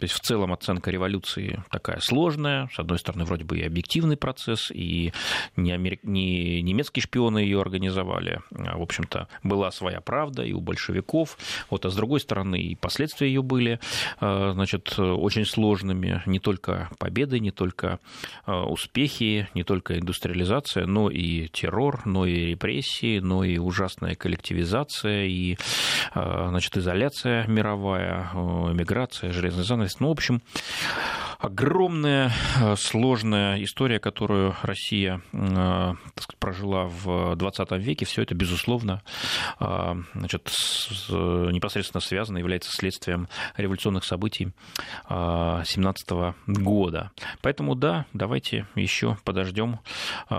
есть 0.00 0.14
в 0.14 0.20
целом 0.20 0.52
оценка 0.52 0.90
революции 0.90 1.62
такая 1.70 2.00
сложная, 2.00 2.17
сложная, 2.18 2.68
с 2.74 2.80
одной 2.80 2.98
стороны, 2.98 3.24
вроде 3.24 3.44
бы 3.44 3.58
и 3.58 3.62
объективный 3.62 4.16
процесс, 4.16 4.72
и 4.72 5.12
не, 5.54 5.70
амер... 5.70 5.98
не 6.02 6.60
немецкие 6.62 7.00
шпионы 7.00 7.38
ее 7.38 7.60
организовали, 7.60 8.40
а, 8.50 8.76
в 8.76 8.82
общем-то, 8.82 9.28
была 9.44 9.70
своя 9.70 10.00
правда 10.00 10.42
и 10.42 10.52
у 10.52 10.60
большевиков, 10.60 11.38
вот, 11.70 11.86
а 11.86 11.90
с 11.90 11.94
другой 11.94 12.18
стороны, 12.18 12.60
и 12.60 12.74
последствия 12.74 13.28
ее 13.28 13.42
были, 13.42 13.78
а, 14.20 14.50
значит, 14.52 14.98
очень 14.98 15.44
сложными, 15.44 16.20
не 16.26 16.40
только 16.40 16.90
победы, 16.98 17.38
не 17.38 17.52
только 17.52 18.00
а, 18.46 18.64
успехи, 18.64 19.48
не 19.54 19.62
только 19.62 19.96
индустриализация, 19.96 20.86
но 20.86 21.10
и 21.10 21.46
террор, 21.46 22.00
но 22.04 22.26
и 22.26 22.46
репрессии, 22.46 23.20
но 23.20 23.44
и 23.44 23.58
ужасная 23.58 24.16
коллективизация, 24.16 25.26
и, 25.26 25.56
значит, 26.14 26.76
изоляция 26.76 27.46
мировая, 27.46 28.30
эмиграция, 28.34 29.32
железный 29.32 29.62
занавес, 29.62 30.00
ну, 30.00 30.08
в 30.08 30.12
общем, 30.12 30.42
огромная, 31.38 32.32
э, 32.60 32.74
сложная 32.76 33.62
история, 33.62 34.00
которую 34.00 34.56
Россия 34.62 35.22
э, 35.32 35.94
сказать, 36.16 36.38
прожила 36.38 36.86
в 36.86 37.36
20 37.36 37.70
веке. 37.72 38.04
Все 38.04 38.22
это, 38.22 38.34
безусловно, 38.34 39.02
э, 39.60 39.94
значит, 40.14 40.50
непосредственно 41.08 42.00
связано, 42.00 42.38
является 42.38 42.72
следствием 42.72 43.28
революционных 43.56 44.04
событий 44.04 44.52
17 45.08 46.34
года. 46.46 47.10
Поэтому, 47.40 47.74
да, 47.74 48.06
давайте 48.12 48.66
еще 48.74 49.16
подождем. 49.24 49.80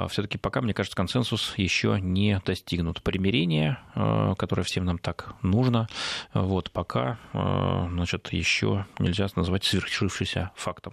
Все-таки 0.10 0.38
пока, 0.38 0.62
мне 0.62 0.74
кажется, 0.74 0.96
консенсус 0.96 1.54
еще 1.58 2.00
не 2.00 2.42
достигнут. 2.46 3.02
Примирение, 3.02 3.78
которое 3.94 4.64
всем 4.64 4.86
нам 4.86 4.98
так 4.98 5.34
нужно, 5.42 5.88
вот, 6.34 6.72
пока 6.72 7.18
значит, 7.34 8.32
еще 8.34 8.86
нельзя 9.00 9.28
назвать 9.36 9.64
свершившийся 9.66 10.52
фактом. 10.56 10.89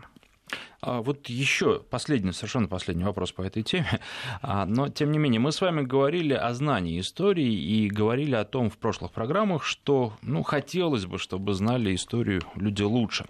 А 0.81 1.03
вот 1.03 1.29
еще 1.29 1.81
последний, 1.81 2.33
совершенно 2.33 2.69
последний 2.69 3.05
вопрос 3.05 3.33
по 3.33 3.43
этой 3.43 3.63
теме. 3.63 4.01
А, 4.43 4.65
но, 4.67 4.89
тем 4.89 5.11
не 5.11 5.19
менее, 5.19 5.41
мы 5.41 5.51
с 5.51 5.61
вами 5.61 5.83
говорили 5.83 6.33
о 6.33 6.53
знании 6.55 7.01
истории 7.01 7.53
и 7.53 7.89
говорили 7.89 8.35
о 8.35 8.45
том 8.45 8.71
в 8.71 8.79
прошлых 8.79 9.11
программах, 9.11 9.65
что 9.65 10.13
ну, 10.23 10.43
хотелось 10.43 11.07
бы, 11.07 11.19
чтобы 11.19 11.55
знали 11.55 11.95
историю 11.95 12.43
люди 12.55 12.83
лучше. 12.83 13.27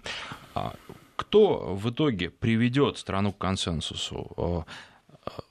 А 0.53 0.75
кто 1.15 1.75
в 1.75 1.89
итоге 1.89 2.29
приведет 2.29 2.97
страну 2.97 3.33
к 3.33 3.37
консенсусу? 3.37 4.65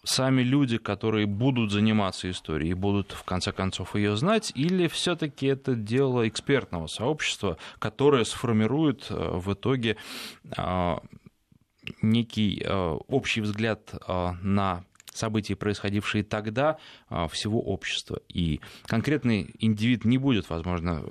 сами 0.05 0.42
люди, 0.42 0.79
которые 0.79 1.26
будут 1.26 1.70
заниматься 1.70 2.31
историей, 2.31 2.74
будут 2.74 3.12
в 3.12 3.24
конце 3.24 3.52
концов 3.52 3.94
ее 3.94 4.16
знать, 4.16 4.52
или 4.55 4.88
все-таки 4.88 5.46
это 5.46 5.74
дело 5.74 6.26
экспертного 6.29 6.87
сообщества, 6.87 7.59
которое 7.79 8.24
сформирует 8.24 9.07
э, 9.11 9.14
в 9.14 9.52
итоге 9.52 9.96
некий 12.03 12.62
э, 12.64 12.99
общий 13.09 13.40
взгляд 13.40 13.94
э, 13.94 14.31
на 14.42 14.85
события, 15.12 15.57
происходившие 15.57 16.25
тогда, 16.25 16.79
э, 17.11 17.27
всего 17.31 17.61
общества. 17.61 18.20
И 18.29 18.61
конкретный 18.85 19.55
индивид 19.59 20.05
не 20.05 20.18
будет, 20.18 20.49
возможно, 20.51 21.03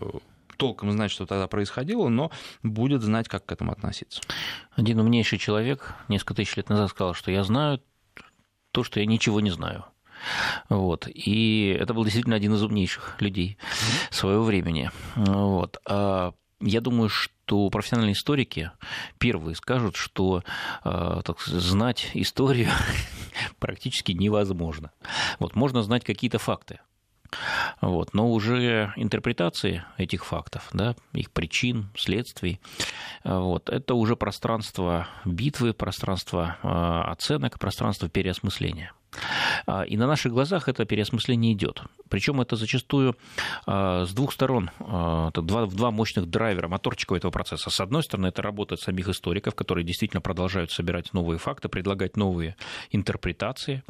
толком 0.57 0.91
знать, 0.91 1.11
что 1.11 1.25
тогда 1.25 1.47
происходило, 1.47 2.07
но 2.07 2.31
будет 2.63 3.01
знать, 3.01 3.27
как 3.27 3.45
к 3.45 3.51
этому 3.51 3.71
относиться. 3.71 4.21
Один 4.71 4.99
умнейший 4.99 5.37
человек 5.37 5.95
несколько 6.07 6.35
тысяч 6.35 6.55
лет 6.55 6.69
назад 6.69 6.89
сказал, 6.89 7.13
что 7.13 7.31
я 7.31 7.43
знаю 7.43 7.81
то, 8.71 8.83
что 8.83 8.99
я 8.99 9.05
ничего 9.05 9.39
не 9.41 9.51
знаю. 9.51 9.85
Вот. 10.69 11.07
И 11.07 11.77
это 11.79 11.93
был 11.93 12.03
действительно 12.03 12.35
один 12.35 12.53
из 12.53 12.63
умнейших 12.63 13.17
людей 13.21 13.57
своего 14.11 14.43
времени. 14.43 14.91
Вот. 15.15 15.77
А 15.87 16.33
я 16.59 16.81
думаю, 16.81 17.09
что 17.09 17.69
профессиональные 17.69 18.13
историки 18.13 18.71
первые 19.17 19.55
скажут, 19.55 19.95
что 19.95 20.43
э, 20.83 21.21
так, 21.23 21.41
знать 21.41 22.11
историю 22.13 22.69
практически 23.59 24.13
невозможно. 24.13 24.91
Вот, 25.39 25.55
можно 25.55 25.83
знать 25.83 26.03
какие-то 26.03 26.39
факты, 26.39 26.79
вот. 27.81 28.13
Но 28.13 28.31
уже 28.31 28.93
интерпретации 28.95 29.83
этих 29.97 30.25
фактов, 30.25 30.69
да, 30.73 30.95
их 31.13 31.31
причин, 31.31 31.89
следствий, 31.97 32.59
вот, 33.23 33.69
это 33.69 33.95
уже 33.95 34.15
пространство 34.15 35.07
битвы, 35.25 35.73
пространство 35.73 36.57
э, 36.63 37.11
оценок, 37.11 37.59
пространство 37.59 38.09
переосмысления. 38.09 38.93
А, 39.65 39.83
и 39.83 39.97
на 39.97 40.07
наших 40.07 40.31
глазах 40.31 40.67
это 40.67 40.85
переосмысление 40.85 41.53
идет. 41.53 41.81
Причем 42.09 42.41
это 42.41 42.55
зачастую 42.55 43.17
а, 43.65 44.05
с 44.05 44.13
двух 44.13 44.33
сторон, 44.33 44.69
а, 44.79 45.29
это 45.29 45.41
два, 45.41 45.65
два 45.65 45.91
мощных 45.91 46.29
драйвера, 46.29 46.67
моторчика 46.67 47.15
этого 47.15 47.31
процесса. 47.31 47.69
С 47.69 47.79
одной 47.79 48.03
стороны, 48.03 48.27
это 48.27 48.41
работа 48.41 48.75
самих 48.75 49.07
историков, 49.09 49.55
которые 49.55 49.83
действительно 49.83 50.21
продолжают 50.21 50.71
собирать 50.71 51.13
новые 51.13 51.39
факты, 51.39 51.69
предлагать 51.69 52.17
новые 52.17 52.55
интерпретации. 52.91 53.83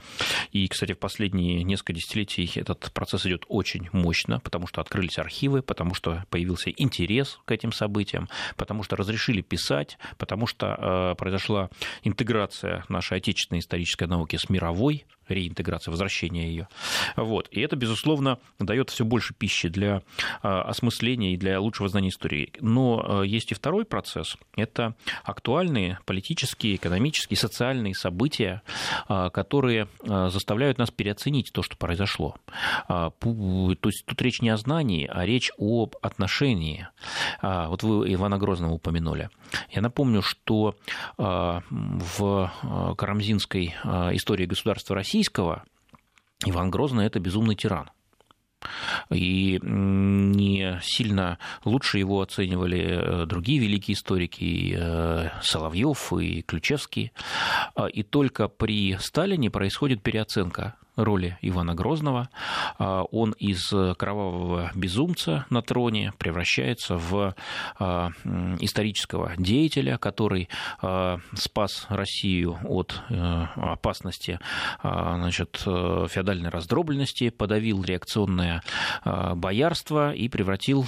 И, 0.51 0.67
кстати, 0.67 0.93
в 0.93 0.99
последние 0.99 1.63
несколько 1.63 1.93
десятилетий 1.93 2.49
этот 2.55 2.91
процесс 2.93 3.25
идет 3.25 3.45
очень 3.47 3.89
мощно, 3.91 4.39
потому 4.39 4.67
что 4.67 4.81
открылись 4.81 5.17
архивы, 5.17 5.61
потому 5.61 5.93
что 5.93 6.25
появился 6.29 6.69
интерес 6.71 7.39
к 7.45 7.51
этим 7.51 7.71
событиям, 7.71 8.29
потому 8.55 8.83
что 8.83 8.95
разрешили 8.95 9.41
писать, 9.41 9.97
потому 10.17 10.47
что 10.47 11.15
произошла 11.17 11.69
интеграция 12.03 12.83
нашей 12.89 13.17
отечественной 13.17 13.59
исторической 13.59 14.07
науки 14.07 14.37
с 14.37 14.49
мировой, 14.49 15.05
реинтеграция, 15.27 15.91
возвращение 15.91 16.47
ее. 16.47 16.67
Вот. 17.15 17.47
И 17.51 17.61
это, 17.61 17.75
безусловно, 17.75 18.39
дает 18.59 18.89
все 18.89 19.05
больше 19.05 19.33
пищи 19.33 19.69
для 19.69 20.01
а, 20.41 20.63
осмысления 20.63 21.33
и 21.33 21.37
для 21.37 21.59
лучшего 21.59 21.89
знания 21.89 22.09
истории. 22.09 22.51
Но 22.59 23.03
а, 23.03 23.21
есть 23.23 23.51
и 23.51 23.55
второй 23.55 23.85
процесс. 23.85 24.37
Это 24.55 24.95
актуальные 25.23 25.99
политические, 26.05 26.75
экономические, 26.75 27.37
социальные 27.37 27.95
события, 27.95 28.61
а, 29.07 29.29
которые 29.29 29.87
заставляют 30.01 30.77
нас 30.77 30.91
переоценить 30.91 31.51
то, 31.51 31.63
что 31.63 31.77
произошло. 31.77 32.35
То 32.87 33.13
есть 33.83 34.05
тут 34.05 34.21
речь 34.21 34.41
не 34.41 34.49
о 34.49 34.57
знании, 34.57 35.09
а 35.11 35.25
речь 35.25 35.51
об 35.57 35.95
отношении. 36.01 36.87
Вот 37.41 37.83
вы 37.83 38.13
Ивана 38.13 38.37
Грозного 38.37 38.73
упомянули. 38.73 39.29
Я 39.71 39.81
напомню, 39.81 40.21
что 40.21 40.75
в 41.17 42.51
Карамзинской 42.97 43.75
истории 44.13 44.45
государства 44.45 44.95
России 44.95 45.14
российского 45.15 45.63
Иван 46.45 46.69
Грозный– 46.69 47.05
это 47.07 47.19
безумный 47.19 47.55
тиран. 47.55 47.89
И 49.09 49.59
не 49.63 50.79
сильно 50.81 51.37
лучше 51.63 51.99
его 51.99 52.21
оценивали 52.21 52.81
э, 52.81 53.25
другие 53.25 53.59
великие 53.59 53.93
историки, 53.93 54.43
и 54.43 54.75
э, 54.77 55.29
Соловьев, 55.41 56.11
и 56.13 56.41
Ключевский. 56.41 57.13
А, 57.75 57.85
и 57.85 58.03
только 58.03 58.49
при 58.49 58.97
Сталине 58.97 59.49
происходит 59.51 60.03
переоценка 60.03 60.75
роли 60.95 61.37
Ивана 61.41 61.75
Грозного. 61.75 62.29
А, 62.77 63.03
он 63.11 63.31
из 63.33 63.73
кровавого 63.97 64.71
безумца 64.75 65.45
на 65.49 65.61
троне 65.61 66.13
превращается 66.17 66.97
в 66.97 67.35
а, 67.79 68.09
исторического 68.59 69.33
деятеля, 69.37 69.97
который 69.97 70.49
а, 70.81 71.19
спас 71.33 71.85
Россию 71.89 72.57
от 72.63 73.01
э, 73.09 73.45
опасности 73.55 74.39
значит, 74.81 75.57
феодальной 75.57 76.49
раздробленности, 76.49 77.29
подавил 77.29 77.83
реакционное 77.83 78.61
боярство 79.03 80.13
и 80.13 80.27
превратил 80.29 80.85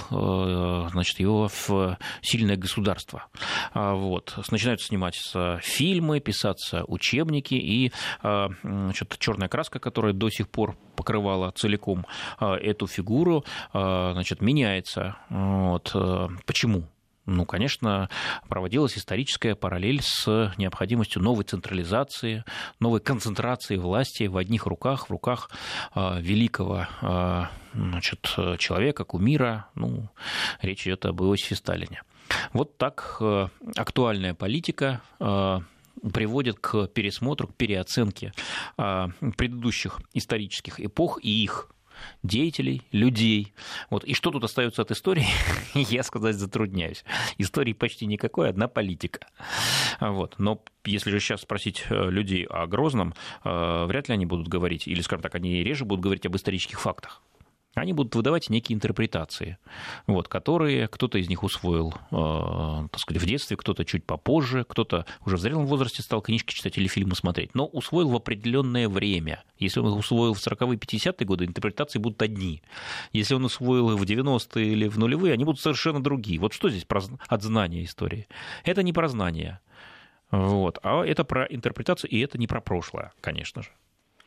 значит, 0.90 1.20
его 1.20 1.48
в 1.48 1.98
сильное 2.22 2.56
государство. 2.56 3.26
Вот. 3.74 4.38
Начинают 4.50 4.80
сниматься 4.82 5.58
фильмы, 5.62 6.20
писаться 6.20 6.84
учебники, 6.86 7.54
и 7.54 7.92
значит, 8.22 9.16
черная 9.18 9.48
краска, 9.48 9.78
которая 9.78 9.97
которая 9.98 10.14
до 10.14 10.30
сих 10.30 10.48
пор 10.48 10.76
покрывала 10.94 11.50
целиком 11.50 12.06
а, 12.38 12.54
эту 12.54 12.86
фигуру, 12.86 13.44
а, 13.72 14.12
значит, 14.12 14.40
меняется. 14.40 15.16
Вот. 15.28 15.90
Э, 15.92 16.28
почему? 16.46 16.84
Ну, 17.26 17.44
конечно, 17.44 18.08
проводилась 18.48 18.96
историческая 18.96 19.56
параллель 19.56 20.00
с 20.00 20.54
необходимостью 20.56 21.20
новой 21.20 21.42
централизации, 21.42 22.44
новой 22.78 23.00
концентрации 23.00 23.76
власти 23.76 24.28
в 24.28 24.36
одних 24.36 24.66
руках, 24.66 25.08
в 25.08 25.10
руках 25.10 25.50
а, 25.94 26.20
великого 26.20 26.86
значит, 27.74 28.20
человека, 28.58 29.02
кумира. 29.02 29.66
Ну, 29.74 30.08
речь 30.62 30.86
идет 30.86 31.06
об 31.06 31.20
Иосифе 31.22 31.56
Сталине. 31.56 32.02
Вот 32.52 32.78
так 32.78 33.20
актуальная 33.76 34.34
политика 34.34 35.00
приводит 36.12 36.58
к 36.58 36.86
пересмотру, 36.88 37.48
к 37.48 37.54
переоценке 37.54 38.32
а, 38.76 39.10
предыдущих 39.36 40.00
исторических 40.14 40.80
эпох 40.80 41.18
и 41.22 41.44
их 41.44 41.70
деятелей, 42.22 42.82
людей. 42.92 43.54
Вот. 43.90 44.04
И 44.04 44.14
что 44.14 44.30
тут 44.30 44.44
остается 44.44 44.82
от 44.82 44.90
истории, 44.90 45.26
я 45.74 46.02
сказать 46.02 46.36
затрудняюсь. 46.36 47.04
Истории 47.38 47.72
почти 47.72 48.06
никакой, 48.06 48.48
одна 48.48 48.68
политика. 48.68 49.26
Вот. 50.00 50.36
Но 50.38 50.62
если 50.84 51.10
же 51.10 51.20
сейчас 51.20 51.42
спросить 51.42 51.84
э, 51.88 52.10
людей 52.10 52.44
о 52.44 52.66
Грозном, 52.66 53.14
э, 53.44 53.84
вряд 53.86 54.08
ли 54.08 54.14
они 54.14 54.26
будут 54.26 54.48
говорить, 54.48 54.86
или, 54.86 55.00
скажем 55.00 55.22
так, 55.22 55.34
они 55.34 55.62
реже 55.62 55.84
будут 55.84 56.02
говорить 56.02 56.26
об 56.26 56.36
исторических 56.36 56.80
фактах 56.80 57.22
они 57.80 57.92
будут 57.92 58.14
выдавать 58.14 58.50
некие 58.50 58.76
интерпретации, 58.76 59.58
вот, 60.06 60.28
которые 60.28 60.88
кто-то 60.88 61.18
из 61.18 61.28
них 61.28 61.42
усвоил 61.42 61.94
э, 62.10 62.88
так 62.90 63.00
сказать, 63.00 63.22
в 63.22 63.26
детстве, 63.26 63.56
кто-то 63.56 63.84
чуть 63.84 64.04
попозже, 64.04 64.64
кто-то 64.68 65.06
уже 65.24 65.36
в 65.36 65.40
зрелом 65.40 65.66
возрасте 65.66 66.02
стал 66.02 66.20
книжки 66.20 66.54
читать 66.54 66.76
или 66.78 66.88
фильмы 66.88 67.14
смотреть, 67.14 67.54
но 67.54 67.66
усвоил 67.66 68.08
в 68.10 68.16
определенное 68.16 68.88
время. 68.88 69.42
Если 69.58 69.80
он 69.80 69.88
их 69.88 69.98
усвоил 69.98 70.34
в 70.34 70.38
40-е, 70.38 70.76
50-е 70.76 71.26
годы, 71.26 71.44
интерпретации 71.44 71.98
будут 71.98 72.20
одни. 72.22 72.62
Если 73.12 73.34
он 73.34 73.44
усвоил 73.44 73.90
их 73.92 73.98
в 73.98 74.02
90-е 74.02 74.66
или 74.66 74.88
в 74.88 74.98
нулевые, 74.98 75.32
они 75.32 75.44
будут 75.44 75.60
совершенно 75.60 76.02
другие. 76.02 76.38
Вот 76.40 76.52
что 76.52 76.70
здесь 76.70 76.84
про, 76.84 77.02
от 77.26 77.42
знания 77.42 77.84
истории? 77.84 78.26
Это 78.64 78.82
не 78.82 78.92
про 78.92 79.08
знание, 79.08 79.60
вот, 80.30 80.78
а 80.82 81.04
это 81.04 81.24
про 81.24 81.44
интерпретацию, 81.44 82.10
и 82.10 82.18
это 82.20 82.38
не 82.38 82.46
про 82.46 82.60
прошлое, 82.60 83.12
конечно 83.20 83.62
же. 83.62 83.70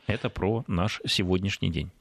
Это 0.06 0.30
про 0.30 0.64
наш 0.66 1.00
сегодняшний 1.06 1.70
день. 1.70 1.92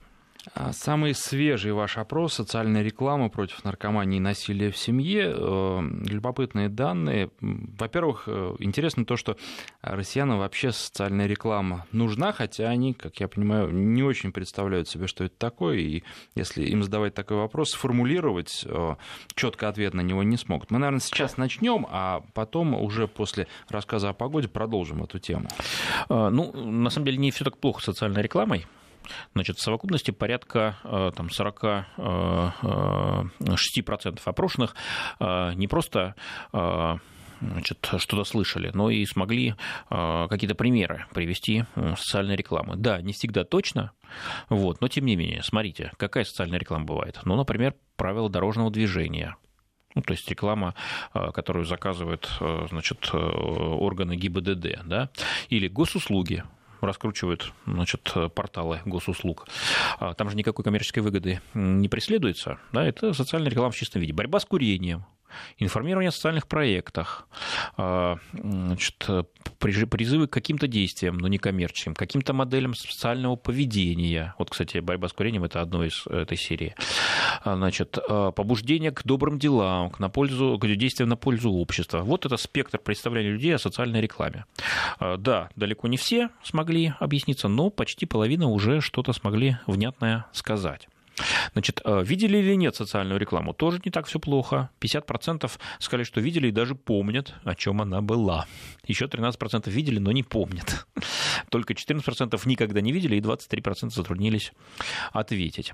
А 0.54 0.74
самый 0.74 1.14
свежий 1.14 1.72
ваш 1.72 1.98
опрос 1.98 2.34
«Социальная 2.34 2.82
реклама 2.82 3.30
против 3.30 3.64
наркомании 3.64 4.18
и 4.18 4.20
насилия 4.20 4.72
в 4.72 4.78
семье». 4.78 5.34
Э, 5.36 5.82
любопытные 6.08 6.68
данные. 6.68 7.30
Во-первых, 7.40 8.24
э, 8.26 8.56
интересно 8.60 9.06
то, 9.06 9.18
что 9.18 9.38
россиянам 9.82 10.40
вообще 10.40 10.72
социальная 10.72 11.28
реклама 11.28 11.86
нужна, 11.92 12.32
хотя 12.32 12.70
они, 12.70 12.94
как 12.94 13.20
я 13.20 13.28
понимаю, 13.28 13.72
не 13.72 14.02
очень 14.02 14.32
представляют 14.32 14.90
себе, 14.90 15.06
что 15.06 15.26
это 15.26 15.36
такое, 15.38 15.78
и 15.78 16.04
если 16.34 16.64
им 16.64 16.82
задавать 16.82 17.14
такой 17.14 17.38
вопрос, 17.38 17.72
сформулировать 17.72 18.66
э, 18.66 18.96
четко 19.36 19.70
ответ 19.70 19.94
на 19.94 20.02
него 20.02 20.24
не 20.24 20.38
смогут. 20.38 20.72
Мы, 20.72 20.80
наверное, 20.80 21.02
сейчас 21.02 21.38
начнем, 21.38 21.86
а 21.90 22.24
потом 22.34 22.74
уже 22.74 23.08
после 23.08 23.48
рассказа 23.70 24.10
о 24.10 24.14
погоде 24.14 24.48
продолжим 24.48 25.04
эту 25.04 25.20
тему. 25.20 25.50
А, 26.10 26.32
ну, 26.32 26.52
на 26.52 26.90
самом 26.90 27.06
деле, 27.06 27.18
не 27.18 27.30
все 27.30 27.46
так 27.46 27.58
плохо 27.58 27.82
с 27.82 27.86
социальной 27.86 28.24
рекламой. 28.24 28.66
Значит, 29.34 29.58
в 29.58 29.62
совокупности 29.62 30.12
порядка 30.12 30.78
э, 30.84 31.12
там, 31.16 31.28
46% 31.28 31.86
э, 31.98 32.52
э, 33.44 34.14
опрошенных 34.26 34.76
не 35.20 35.68
просто 35.68 36.16
значит, 37.42 37.90
что-то 37.98 38.24
слышали, 38.24 38.70
но 38.74 38.92
и 38.92 39.04
смогли 39.06 39.56
какие-то 39.90 40.54
примеры 40.54 41.08
привести 41.12 41.66
социальной 41.98 42.36
рекламы. 42.36 42.76
Да, 42.76 43.02
не 43.02 43.14
всегда 43.14 43.44
точно, 43.44 43.94
вот, 44.50 44.80
но 44.80 44.88
тем 44.88 45.06
не 45.06 45.16
менее, 45.16 45.42
смотрите, 45.42 45.92
какая 45.98 46.24
социальная 46.24 46.60
реклама 46.60 46.86
бывает. 46.86 47.20
Ну, 47.26 47.36
например, 47.36 47.74
правила 47.96 48.30
дорожного 48.30 48.70
движения, 48.70 49.38
ну, 49.96 50.04
то 50.04 50.14
есть 50.14 50.30
реклама, 50.30 50.76
которую 51.14 51.66
заказывают 51.66 52.30
значит, 52.70 53.10
органы 53.12 54.16
ГИБДД, 54.16 54.84
да, 54.86 55.10
или 55.50 55.68
госуслуги, 55.68 56.44
раскручивают 56.88 57.54
значит, 57.66 58.14
порталы 58.36 58.82
госуслуг. 58.86 59.48
А 60.00 60.14
там 60.14 60.30
же 60.30 60.36
никакой 60.36 60.64
коммерческой 60.64 61.00
выгоды 61.00 61.42
не 61.54 61.88
преследуется. 61.90 62.58
Да, 62.72 62.86
это 62.86 63.14
социальная 63.14 63.50
реклама 63.50 63.72
в 63.72 63.76
чистом 63.76 64.02
виде. 64.02 64.14
Борьба 64.14 64.40
с 64.40 64.46
курением, 64.46 65.06
информирование 65.58 66.10
о 66.10 66.12
социальных 66.12 66.48
проектах, 66.48 67.28
а, 67.78 68.18
значит, 68.34 69.08
призывы 69.60 70.28
к 70.28 70.34
каким-то 70.34 70.68
действиям, 70.68 71.18
но 71.18 71.28
не 71.28 71.38
коммерческим, 71.38 71.94
каким-то 71.94 72.34
моделям 72.34 72.74
социального 72.76 73.36
поведения. 73.36 74.36
Вот, 74.38 74.50
кстати, 74.50 74.80
борьба 74.80 75.08
с 75.08 75.14
курением– 75.14 75.44
это 75.46 75.62
одно 75.62 75.84
из 75.84 76.06
этой 76.08 76.38
серии. 76.38 76.76
А, 77.44 77.56
значит, 77.56 77.98
а, 77.98 78.32
побуждение 78.32 78.92
к 78.92 79.04
добрым 79.04 79.40
делам, 79.40 79.90
к, 79.90 80.00
на 80.00 80.10
пользу, 80.10 80.58
к 80.60 80.68
действиям 80.68 81.10
на 81.10 81.18
пользу 81.18 81.52
общества. 81.52 82.00
Вот 82.00 82.26
это 82.26 82.38
спектр 82.38 82.80
представления 82.80 83.32
людей 83.32 83.56
о 83.56 83.60
социальной 83.60 84.02
рекламе. 84.02 84.46
Да, 85.00 85.50
далеко 85.56 85.88
не 85.88 85.98
все 85.98 86.30
смогли 86.44 86.94
объясниться, 87.00 87.48
но 87.48 87.70
почти 87.70 88.06
половина 88.06 88.48
уже 88.48 88.82
что-то 88.82 89.14
смогли 89.14 89.58
внятное 89.68 90.26
сказать. 90.34 90.88
Значит, 91.54 91.82
э, 91.84 92.04
видели 92.04 92.38
или 92.38 92.56
нет 92.56 92.76
социальную 92.76 93.20
рекламу? 93.20 93.54
Тоже 93.54 93.80
не 93.84 93.92
так 93.92 94.08
все 94.08 94.20
плохо. 94.20 94.70
50% 94.80 95.52
сказали, 95.80 96.04
что 96.04 96.22
видели 96.22 96.48
и 96.48 96.52
даже 96.52 96.76
помнят, 96.76 97.34
о 97.44 97.56
чем 97.56 97.82
она 97.82 98.02
была. 98.02 98.46
Еще 98.86 99.06
13% 99.06 99.70
видели, 99.70 100.00
но 100.00 100.12
не 100.12 100.24
помнят. 100.24 100.88
Только 101.50 101.74
14% 101.74 102.40
никогда 102.46 102.82
не 102.82 102.92
видели, 102.92 103.16
и 103.16 103.22
23% 103.22 103.90
затруднились 103.90 104.54
ответить. 105.12 105.74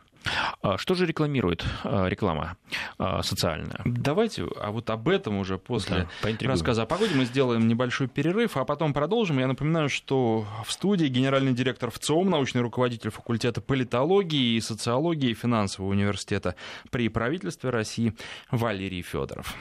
А 0.62 0.78
что 0.78 0.96
же 0.96 1.06
рекламирует 1.06 1.66
э, 1.84 2.10
реклама 2.10 2.58
э, 3.00 3.22
социальная? 3.24 3.82
Давайте 3.86 4.46
а 4.60 4.72
вот 4.72 4.90
об 4.90 5.08
этом 5.10 5.38
уже 5.38 5.58
после 5.58 6.08
да, 6.24 6.30
рассказа 6.42 6.84
о 6.84 6.86
погоде 6.86 7.16
мы 7.16 7.26
сделаем 7.26 7.68
небольшой 7.68 8.08
перерыв, 8.08 8.58
а 8.58 8.66
потом 8.66 8.94
продолжим. 8.94 9.40
Я 9.40 9.48
напоминаю, 9.48 9.90
что 9.90 10.46
в 10.66 10.72
студии 10.72 11.08
генеральный 11.08 11.54
директор 11.54 11.92
ВЦИОМ, 11.92 12.30
научный 12.30 12.62
руководитель 12.62 13.10
факультета 13.10 13.62
политологии 13.62 14.56
и 14.56 14.62
социологии 14.62 15.34
финансового 15.38 15.92
университета 15.92 16.56
при 16.90 17.08
правительстве 17.10 17.70
России 17.70 18.14
Валерий 18.52 19.02
Федоров. 19.02 19.56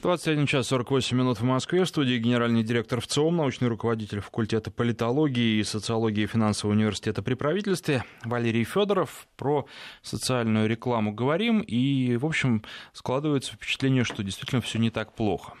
21 0.00 0.46
час 0.46 0.68
48 0.68 1.16
минут 1.16 1.38
в 1.38 1.44
Москве. 1.44 1.84
В 1.84 1.88
студии 1.88 2.16
генеральный 2.16 2.62
директор 2.62 3.00
ВЦИОМ, 3.00 3.36
научный 3.36 3.68
руководитель 3.68 4.20
факультета 4.20 4.70
политологии 4.70 5.58
и 5.58 5.64
социологии 5.64 6.24
финансового 6.24 6.74
университета 6.74 7.22
при 7.22 7.34
правительстве 7.34 8.02
Валерий 8.24 8.64
Федоров. 8.64 9.28
Про 9.36 9.66
социальную 10.02 10.66
рекламу 10.66 11.12
говорим. 11.12 11.60
И, 11.60 12.16
в 12.16 12.24
общем, 12.24 12.64
складывается 12.94 13.52
впечатление, 13.52 14.04
что 14.04 14.22
действительно 14.22 14.62
все 14.62 14.78
не 14.78 14.90
так 14.90 15.12
плохо. 15.14 15.52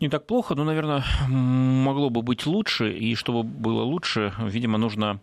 Не 0.00 0.08
так 0.08 0.26
плохо, 0.26 0.54
но, 0.54 0.64
наверное, 0.64 1.04
могло 1.28 2.10
бы 2.10 2.22
быть 2.22 2.46
лучше. 2.46 2.92
И 2.92 3.14
чтобы 3.14 3.42
было 3.42 3.82
лучше, 3.82 4.34
видимо, 4.38 4.78
нужно 4.78 5.20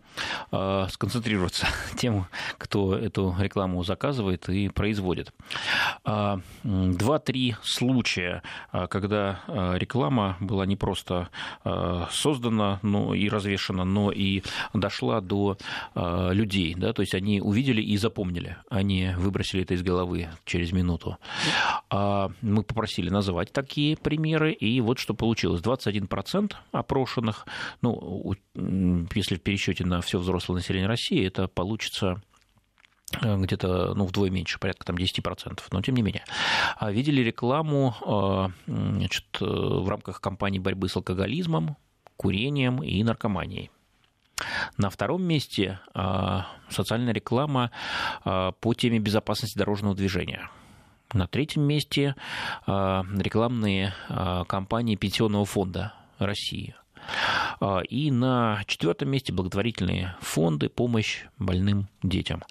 э, 0.51 0.87
сконцентрироваться 0.89 1.67
тем, 1.97 2.25
кто 2.57 2.95
эту 2.95 3.35
рекламу 3.39 3.83
заказывает 3.83 4.49
и 4.49 4.69
производит. 4.69 5.33
А, 6.03 6.39
два-три 6.63 7.55
случая, 7.61 8.41
а, 8.71 8.87
когда 8.87 9.41
реклама 9.75 10.37
была 10.39 10.65
не 10.65 10.75
просто 10.75 11.29
создана 12.11 12.79
но 12.81 13.13
и 13.13 13.29
развешена, 13.29 13.85
но 13.85 14.11
и 14.11 14.43
дошла 14.73 15.21
до 15.21 15.57
людей. 15.95 16.75
Да? 16.75 16.93
То 16.93 17.01
есть 17.01 17.15
они 17.15 17.41
увидели 17.41 17.81
и 17.81 17.97
запомнили, 17.97 18.57
они 18.69 19.11
выбросили 19.17 19.63
это 19.63 19.73
из 19.73 19.83
головы 19.83 20.29
через 20.45 20.71
минуту. 20.71 21.17
Мы 21.91 22.63
попросили 22.63 23.09
называть 23.09 23.51
такие 23.51 23.97
примеры, 23.97 24.12
и 24.51 24.81
вот 24.81 24.99
что 24.99 25.13
получилось. 25.13 25.61
21% 25.61 26.53
опрошенных, 26.71 27.45
ну, 27.81 28.33
если 28.53 29.35
в 29.35 29.41
пересчете 29.41 29.85
на 29.85 30.01
все 30.01 30.19
взрослое 30.19 30.57
население 30.57 30.87
России, 30.87 31.25
это 31.25 31.47
получится 31.47 32.21
э, 33.21 33.37
где-то 33.37 33.93
ну, 33.95 34.05
вдвое 34.05 34.29
меньше, 34.29 34.59
порядка 34.59 34.85
там 34.85 34.95
10%, 34.95 35.61
но 35.71 35.81
тем 35.81 35.95
не 35.95 36.01
менее. 36.01 36.23
А 36.77 36.91
видели 36.91 37.21
рекламу 37.21 37.95
э, 38.05 38.71
значит, 38.71 39.25
в 39.39 39.87
рамках 39.87 40.21
кампании 40.21 40.59
борьбы 40.59 40.89
с 40.89 40.95
алкоголизмом, 40.95 41.77
курением 42.17 42.83
и 42.83 43.03
наркоманией. 43.03 43.71
На 44.77 44.89
втором 44.89 45.23
месте 45.23 45.79
социальная 46.67 47.13
реклама 47.13 47.69
по 48.23 48.73
теме 48.75 48.99
безопасности 48.99 49.57
дорожного 49.57 49.95
движения. 49.95 50.49
На 51.13 51.27
третьем 51.27 51.63
месте 51.63 52.15
рекламные 52.65 53.93
кампании 54.47 54.95
Пенсионного 54.95 55.45
фонда 55.45 55.93
России. 56.17 56.75
И 57.89 58.11
на 58.11 58.63
четвертом 58.65 59.09
месте 59.09 59.33
благотворительные 59.33 60.15
фонды, 60.21 60.69
помощь 60.69 61.25
больным 61.37 61.89
детям. 62.01 62.41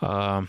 Так 0.00 0.48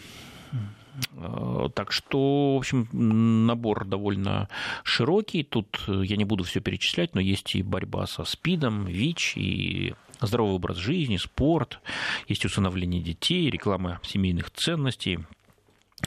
что, 1.91 2.55
в 2.55 2.57
общем, 2.57 2.89
набор 2.91 3.85
довольно 3.85 4.49
широкий. 4.83 5.43
Тут 5.43 5.79
я 5.87 6.17
не 6.17 6.25
буду 6.25 6.43
все 6.43 6.59
перечислять, 6.59 7.13
но 7.13 7.21
есть 7.21 7.55
и 7.55 7.61
борьба 7.61 8.07
со 8.07 8.23
СПИДом, 8.23 8.85
ВИЧ, 8.85 9.37
и 9.37 9.93
здоровый 10.19 10.55
образ 10.55 10.77
жизни, 10.77 11.17
спорт, 11.17 11.79
есть 12.27 12.43
усыновление 12.43 13.01
детей, 13.01 13.51
реклама 13.51 13.99
семейных 14.01 14.49
ценностей, 14.49 15.19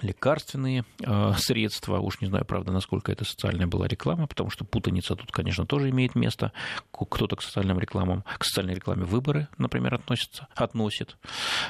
лекарственные 0.02 0.84
э, 1.04 1.32
средства. 1.36 1.98
Уж 1.98 2.20
не 2.20 2.28
знаю, 2.28 2.44
правда, 2.44 2.72
насколько 2.72 3.10
это 3.10 3.24
социальная 3.24 3.66
была 3.66 3.88
реклама, 3.88 4.26
потому 4.26 4.50
что 4.50 4.64
путаница 4.64 5.16
тут, 5.16 5.32
конечно, 5.32 5.66
тоже 5.66 5.90
имеет 5.90 6.14
место. 6.14 6.52
Кто-то 6.92 7.36
к 7.36 7.42
социальным 7.42 7.78
рекламам, 7.78 8.24
к 8.38 8.44
социальной 8.44 8.74
рекламе 8.74 9.04
выборы, 9.04 9.48
например, 9.58 9.94
относится, 9.94 10.46
относит. 10.54 11.16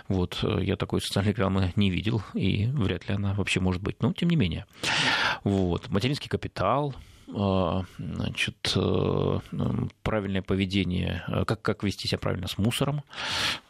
Вот, 0.08 0.38
э, 0.42 0.60
я 0.62 0.76
такой 0.76 1.00
социальной 1.00 1.30
рекламы 1.30 1.72
не 1.76 1.90
видел, 1.90 2.22
и 2.34 2.66
вряд 2.66 3.08
ли 3.08 3.14
она 3.14 3.34
вообще 3.34 3.60
может 3.60 3.82
быть. 3.82 4.02
Но, 4.02 4.12
тем 4.12 4.28
не 4.28 4.36
менее. 4.36 4.66
Вот, 5.42 5.88
материнский 5.88 6.28
капитал, 6.28 6.94
значит, 7.32 8.72
э, 8.74 9.38
правильное 10.02 10.42
поведение, 10.42 11.22
э, 11.28 11.44
как, 11.44 11.62
как 11.62 11.82
вести 11.84 12.08
себя 12.08 12.18
правильно 12.18 12.48
с 12.48 12.58
мусором, 12.58 13.02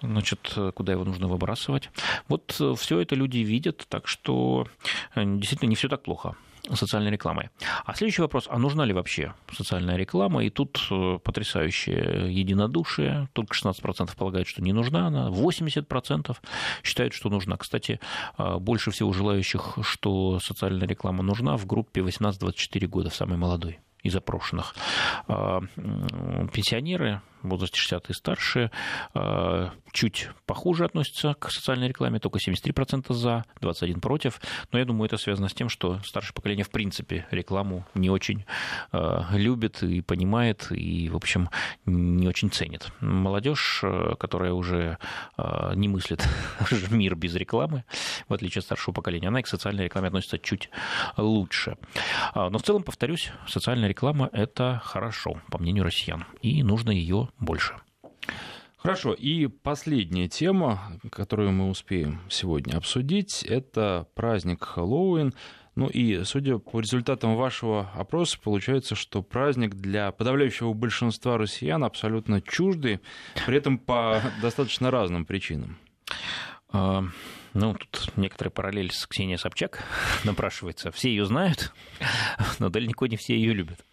значит, 0.00 0.56
куда 0.74 0.92
его 0.92 1.04
нужно 1.04 1.28
выбрасывать. 1.28 1.90
Вот 2.28 2.56
э, 2.60 2.74
все 2.78 3.00
это 3.00 3.14
люди 3.14 3.38
видят, 3.38 3.86
так 3.88 4.08
что 4.08 4.66
действительно 5.14 5.68
не 5.68 5.76
все 5.76 5.88
так 5.88 6.02
плохо 6.02 6.36
социальной 6.74 7.10
рекламой. 7.10 7.50
А 7.84 7.94
следующий 7.94 8.22
вопрос, 8.22 8.46
а 8.48 8.58
нужна 8.58 8.84
ли 8.84 8.92
вообще 8.92 9.34
социальная 9.52 9.96
реклама? 9.96 10.44
И 10.44 10.50
тут 10.50 10.80
э, 10.90 11.18
потрясающее 11.22 12.32
единодушие. 12.32 13.28
Только 13.32 13.54
16% 13.54 14.16
полагают, 14.16 14.48
что 14.48 14.62
не 14.62 14.72
нужна 14.72 15.06
она, 15.06 15.28
80% 15.28 16.36
считают, 16.82 17.14
что 17.14 17.28
нужна. 17.30 17.56
Кстати, 17.56 18.00
э, 18.38 18.56
больше 18.58 18.90
всего 18.90 19.12
желающих, 19.12 19.78
что 19.82 20.38
социальная 20.40 20.86
реклама 20.86 21.22
нужна 21.22 21.56
в 21.56 21.66
группе 21.66 22.00
18-24 22.00 22.86
года, 22.86 23.10
в 23.10 23.14
самой 23.14 23.38
молодой 23.38 23.80
из 24.02 24.16
опрошенных. 24.16 24.74
А, 25.28 25.60
пенсионеры 26.52 27.20
в 27.42 27.48
возрасте 27.48 27.78
60 27.78 28.10
и 28.10 28.12
старше 28.12 28.70
а, 29.14 29.72
чуть 29.92 30.28
похуже 30.46 30.84
относятся 30.84 31.34
к 31.34 31.50
социальной 31.50 31.88
рекламе, 31.88 32.20
только 32.20 32.38
73% 32.38 33.12
за, 33.12 33.44
21% 33.60 34.00
против. 34.00 34.40
Но 34.72 34.78
я 34.78 34.84
думаю, 34.84 35.06
это 35.06 35.16
связано 35.16 35.48
с 35.48 35.54
тем, 35.54 35.68
что 35.68 36.00
старшее 36.04 36.34
поколение 36.34 36.64
в 36.64 36.70
принципе 36.70 37.26
рекламу 37.30 37.86
не 37.94 38.10
очень 38.10 38.44
а, 38.92 39.28
любит 39.32 39.82
и 39.82 40.00
понимает, 40.00 40.66
и, 40.70 41.08
в 41.08 41.16
общем, 41.16 41.48
не 41.86 42.28
очень 42.28 42.50
ценит. 42.50 42.90
Молодежь, 43.00 43.82
которая 44.18 44.52
уже 44.52 44.98
не 45.74 45.88
мыслит 45.88 46.26
мир 46.90 47.14
без 47.14 47.34
рекламы, 47.34 47.84
в 48.28 48.34
отличие 48.34 48.60
от 48.60 48.66
старшего 48.66 48.94
поколения, 48.94 49.28
она 49.28 49.42
к 49.42 49.46
социальной 49.46 49.84
рекламе 49.84 50.08
относится 50.08 50.38
чуть 50.38 50.70
лучше. 51.16 51.76
Но 52.34 52.58
в 52.58 52.62
целом, 52.62 52.82
повторюсь, 52.82 53.30
социальная 53.46 53.88
реклама– 53.88 54.28
это 54.32 54.80
хорошо, 54.84 55.40
по 55.50 55.58
мнению 55.58 55.84
россиян, 55.84 56.24
и 56.42 56.62
нужно 56.62 56.90
ее 56.90 57.29
больше. 57.38 57.74
Хорошо, 58.82 59.12
и 59.12 59.46
последняя 59.46 60.26
тема, 60.26 60.80
которую 61.10 61.52
мы 61.52 61.68
успеем 61.68 62.22
сегодня 62.30 62.78
обсудить, 62.78 63.42
это 63.42 64.06
праздник 64.14 64.64
Хэллоуин. 64.64 65.34
Ну 65.76 65.86
и, 65.86 66.24
судя 66.24 66.56
по 66.56 66.80
результатам 66.80 67.36
вашего 67.36 67.90
опроса, 67.94 68.38
получается, 68.42 68.94
что 68.94 69.22
праздник 69.22 69.74
для 69.74 70.12
подавляющего 70.12 70.72
большинства 70.72 71.36
россиян 71.36 71.84
абсолютно 71.84 72.40
чуждый, 72.40 73.00
при 73.46 73.58
этом 73.58 73.78
по 73.78 74.22
достаточно 74.42 74.90
разным 74.90 75.26
причинам. 75.26 75.76
Ну, 77.54 77.74
тут 77.74 78.16
некоторая 78.16 78.50
параллель 78.50 78.92
с 78.92 79.06
Ксенией 79.06 79.38
Собчак 79.38 79.82
напрашивается. 80.24 80.90
Все 80.92 81.10
ее 81.10 81.24
знают, 81.26 81.72
но 82.58 82.68
далеко 82.68 83.06
не 83.06 83.16
все 83.16 83.34
ее 83.34 83.52
любят. 83.52 83.84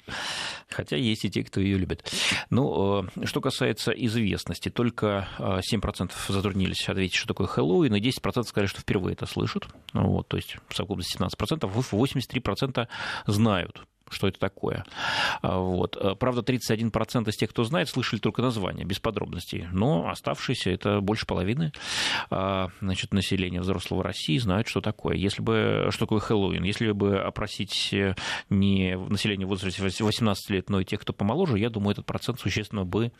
Хотя 0.69 0.95
есть 0.95 1.25
и 1.25 1.29
те, 1.29 1.43
кто 1.43 1.59
ее 1.59 1.77
любит. 1.77 2.11
Ну, 2.49 3.03
э, 3.03 3.25
что 3.25 3.41
касается 3.41 3.91
известности, 3.91 4.69
только 4.69 5.27
7% 5.39 6.11
э, 6.11 6.33
затруднились 6.33 6.87
ответить, 6.87 7.15
что 7.15 7.29
такое 7.29 7.47
Хэллоуин, 7.47 7.95
и 7.95 8.01
10% 8.01 8.43
сказали, 8.43 8.67
что 8.67 8.81
впервые 8.81 9.13
это 9.13 9.25
слышат. 9.25 9.67
Ну, 9.93 10.07
вот, 10.07 10.27
то 10.27 10.37
есть 10.37 10.57
в 10.67 10.75
совокупности 10.75 11.17
17%, 11.17 11.69
83% 11.71 12.87
знают 13.25 13.87
что 14.09 14.27
это 14.27 14.39
такое. 14.39 14.85
А, 15.41 15.57
вот. 15.59 15.95
А, 15.95 16.15
правда, 16.15 16.41
31% 16.41 17.29
из 17.29 17.35
тех, 17.35 17.49
кто 17.49 17.63
знает, 17.63 17.89
слышали 17.89 18.19
только 18.19 18.41
название, 18.41 18.85
без 18.85 18.99
подробностей. 18.99 19.67
Но 19.71 20.09
оставшиеся, 20.09 20.71
это 20.71 21.01
больше 21.01 21.25
половины 21.25 21.71
а, 22.29 22.69
значит, 22.81 23.13
населения 23.13 23.61
взрослого 23.61 24.03
России 24.03 24.37
знают, 24.37 24.67
что 24.67 24.81
такое. 24.81 25.15
Если 25.15 25.41
бы, 25.41 25.87
что 25.91 26.05
такое 26.05 26.19
Хэллоуин? 26.19 26.63
Если 26.63 26.91
бы 26.91 27.19
опросить 27.19 27.93
э, 27.93 28.15
не 28.49 28.97
население 28.97 29.45
в 29.45 29.49
возрасте 29.49 29.81
18 29.81 30.49
лет, 30.49 30.69
но 30.69 30.79
и 30.79 30.85
тех, 30.85 31.01
кто 31.01 31.13
помоложе, 31.13 31.59
я 31.59 31.69
думаю, 31.69 31.93
этот 31.93 32.05
процент 32.05 32.39
существенно 32.39 32.85
бы 32.85 33.11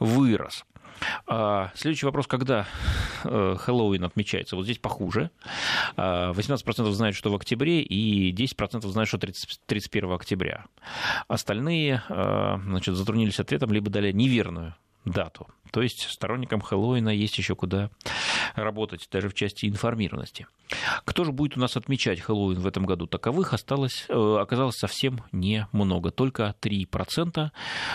вырос. 0.00 0.64
А, 1.26 1.70
следующий 1.74 2.06
вопрос, 2.06 2.26
когда 2.26 2.66
э, 3.24 3.56
Хэллоуин 3.58 4.04
отмечается? 4.04 4.56
Вот 4.56 4.64
здесь 4.64 4.78
похуже. 4.78 5.30
18% 5.96 6.88
а, 6.88 6.92
знают, 6.92 7.16
что 7.16 7.30
в 7.30 7.34
октябре, 7.34 7.82
и 7.82 8.32
10% 8.32 8.86
знают, 8.88 9.08
что 9.08 9.18
30, 9.18 9.60
31 9.66 10.12
октября. 10.12 10.64
Остальные 11.28 12.02
а, 12.08 12.60
значит, 12.64 12.94
затруднились 12.94 13.40
ответом, 13.40 13.72
либо 13.72 13.90
дали 13.90 14.12
неверную 14.12 14.74
дату. 15.04 15.48
То 15.72 15.80
есть 15.80 16.02
сторонникам 16.02 16.60
Хэллоуина 16.60 17.08
есть 17.08 17.38
еще 17.38 17.56
куда 17.56 17.90
работать, 18.54 19.08
даже 19.10 19.30
в 19.30 19.34
части 19.34 19.66
информированности. 19.66 20.46
Кто 21.04 21.24
же 21.24 21.32
будет 21.32 21.56
у 21.56 21.60
нас 21.60 21.76
отмечать 21.76 22.20
Хэллоуин 22.20 22.60
в 22.60 22.66
этом 22.66 22.84
году? 22.84 23.06
Таковых 23.06 23.54
осталось, 23.54 24.04
э, 24.08 24.36
оказалось 24.38 24.76
совсем 24.76 25.20
немного. 25.32 26.10
Только 26.10 26.54
3% 26.60 27.50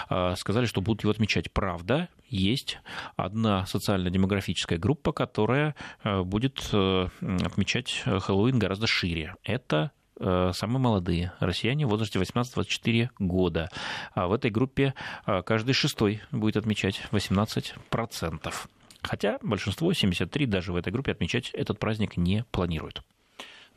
э, 0.10 0.36
сказали, 0.36 0.66
что 0.66 0.82
будут 0.82 1.04
его 1.04 1.12
отмечать. 1.12 1.52
Правда, 1.52 2.10
есть 2.30 2.80
одна 3.16 3.66
социально-демографическая 3.68 4.80
группа, 4.80 5.12
которая 5.12 5.76
э, 6.04 6.24
будет 6.24 6.60
отмечать 6.72 8.04
Хэллоуин 8.06 8.58
гораздо 8.58 8.88
шире. 8.88 9.36
Это 9.44 9.92
самые 10.20 10.80
молодые 10.80 11.34
россияне 11.40 11.86
в 11.86 11.90
возрасте 11.90 12.20
18-24 12.20 13.10
года. 13.20 13.70
А 14.14 14.28
в 14.28 14.34
этой 14.34 14.52
группе 14.52 14.94
э, 15.26 15.42
каждый 15.44 15.74
шестой 15.74 16.22
будет 16.32 16.58
отмечать 16.58 17.02
18%. 17.12 18.54
Хотя 19.02 19.40
большинство, 19.42 19.94
73, 19.94 20.46
даже 20.46 20.74
в 20.74 20.76
этой 20.76 20.92
группе 20.92 21.12
отмечать 21.12 21.52
этот 21.54 21.80
праздник 21.80 22.18
не 22.18 22.44
планируют. 22.52 23.02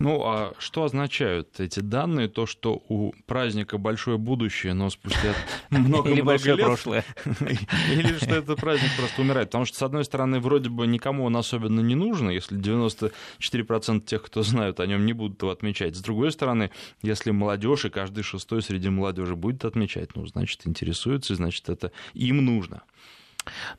Ну, 0.00 0.22
а 0.24 0.54
что 0.58 0.84
означают 0.84 1.60
эти 1.60 1.80
данные? 1.80 2.28
То, 2.28 2.46
что 2.46 2.82
у 2.88 3.12
праздника 3.26 3.76
большое 3.76 4.16
будущее, 4.16 4.72
но 4.72 4.88
спустя 4.88 5.34
много-много 5.70 6.10
Или 6.10 6.20
большое 6.22 6.56
лет... 6.56 6.64
прошлое. 6.64 7.04
Или 7.92 8.16
что 8.16 8.34
этот 8.34 8.58
праздник 8.58 8.90
просто 8.96 9.20
умирает. 9.20 9.48
Потому 9.48 9.66
что, 9.66 9.76
с 9.76 9.82
одной 9.82 10.06
стороны, 10.06 10.40
вроде 10.40 10.70
бы 10.70 10.86
никому 10.86 11.24
он 11.24 11.36
особенно 11.36 11.80
не 11.80 11.94
нужен, 11.94 12.30
если 12.30 12.58
94% 12.58 14.00
тех, 14.00 14.22
кто 14.22 14.42
знают 14.42 14.80
о 14.80 14.86
нем, 14.86 15.04
не 15.04 15.12
будут 15.12 15.42
его 15.42 15.52
отмечать. 15.52 15.94
С 15.94 16.00
другой 16.00 16.32
стороны, 16.32 16.70
если 17.02 17.30
молодежь 17.30 17.84
и 17.84 17.90
каждый 17.90 18.22
шестой 18.22 18.62
среди 18.62 18.88
молодежи 18.88 19.36
будет 19.36 19.66
отмечать, 19.66 20.16
ну, 20.16 20.26
значит, 20.26 20.66
интересуется, 20.66 21.34
значит, 21.34 21.68
это 21.68 21.92
им 22.14 22.42
нужно. 22.42 22.84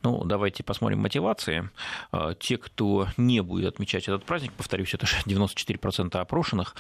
Ну, 0.04 0.24
давайте 0.24 0.64
посмотрим 0.64 1.00
мотивации. 1.00 1.70
А, 2.12 2.34
те, 2.34 2.58
кто 2.58 3.08
не 3.18 3.42
будет 3.42 3.74
отмечать 3.74 4.04
этот 4.04 4.26
праздник, 4.26 4.54
повторюсь, 4.54 4.94
это 4.94 5.06
же 5.06 5.18
94% 5.26 6.16
опрошенных, 6.20 6.76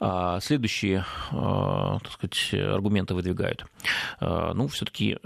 а, 0.00 0.40
следующие 0.40 1.04
а, 1.30 1.98
так 2.02 2.12
сказать, 2.12 2.54
аргументы 2.54 3.14
выдвигают. 3.14 3.66
Ну, 4.20 4.68
все-таки 4.68 5.18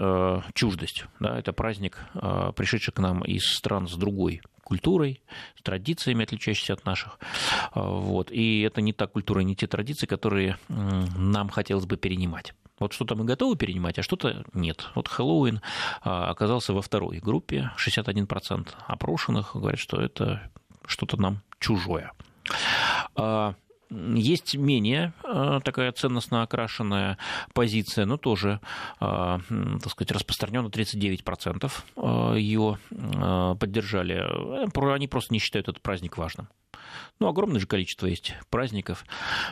чуждость. 0.53 1.05
Да, 1.19 1.37
это 1.37 1.53
праздник, 1.53 1.99
пришедший 2.55 2.93
к 2.93 2.99
нам 2.99 3.23
из 3.23 3.43
стран 3.45 3.87
с 3.87 3.95
другой 3.95 4.41
культурой, 4.63 5.21
с 5.57 5.61
традициями, 5.61 6.23
отличающимися 6.23 6.73
от 6.73 6.85
наших. 6.85 7.19
Вот. 7.73 8.31
И 8.31 8.61
это 8.61 8.81
не 8.81 8.93
та 8.93 9.07
культура, 9.07 9.41
не 9.41 9.55
те 9.55 9.67
традиции, 9.67 10.05
которые 10.05 10.57
нам 10.69 11.49
хотелось 11.49 11.85
бы 11.85 11.97
перенимать. 11.97 12.53
Вот 12.83 12.91
что-то 12.91 13.15
мы 13.15 13.23
готовы 13.23 13.55
перенимать, 13.55 13.97
а 13.97 14.03
что-то 14.03 14.43
нет. 14.53 14.89
Вот 14.93 15.07
Хэллоуин 15.07 15.61
а, 16.01 16.29
оказался 16.29 16.73
во 16.73 16.81
второй 16.81 17.19
группе. 17.19 17.71
61% 17.77 18.67
опрошенных 18.87 19.55
говорят, 19.55 19.79
что 19.79 20.01
это 20.01 20.51
что-то 20.85 21.15
нам 21.15 21.41
чужое. 21.59 22.11
А, 23.15 23.55
есть 24.15 24.55
менее 24.55 25.13
такая 25.63 25.91
ценностно 25.91 26.43
окрашенная 26.43 27.17
позиция, 27.53 28.05
но 28.05 28.17
тоже, 28.17 28.59
так 28.99 29.89
сказать, 29.89 30.11
распространенно 30.11 30.67
39% 30.67 32.37
ее 32.37 32.77
поддержали. 33.59 34.93
Они 34.93 35.07
просто 35.07 35.33
не 35.33 35.39
считают 35.39 35.67
этот 35.69 35.81
праздник 35.81 36.17
важным. 36.17 36.47
Ну, 37.19 37.27
огромное 37.27 37.59
же 37.59 37.67
количество 37.67 38.07
есть 38.07 38.35
праздников. 38.49 39.05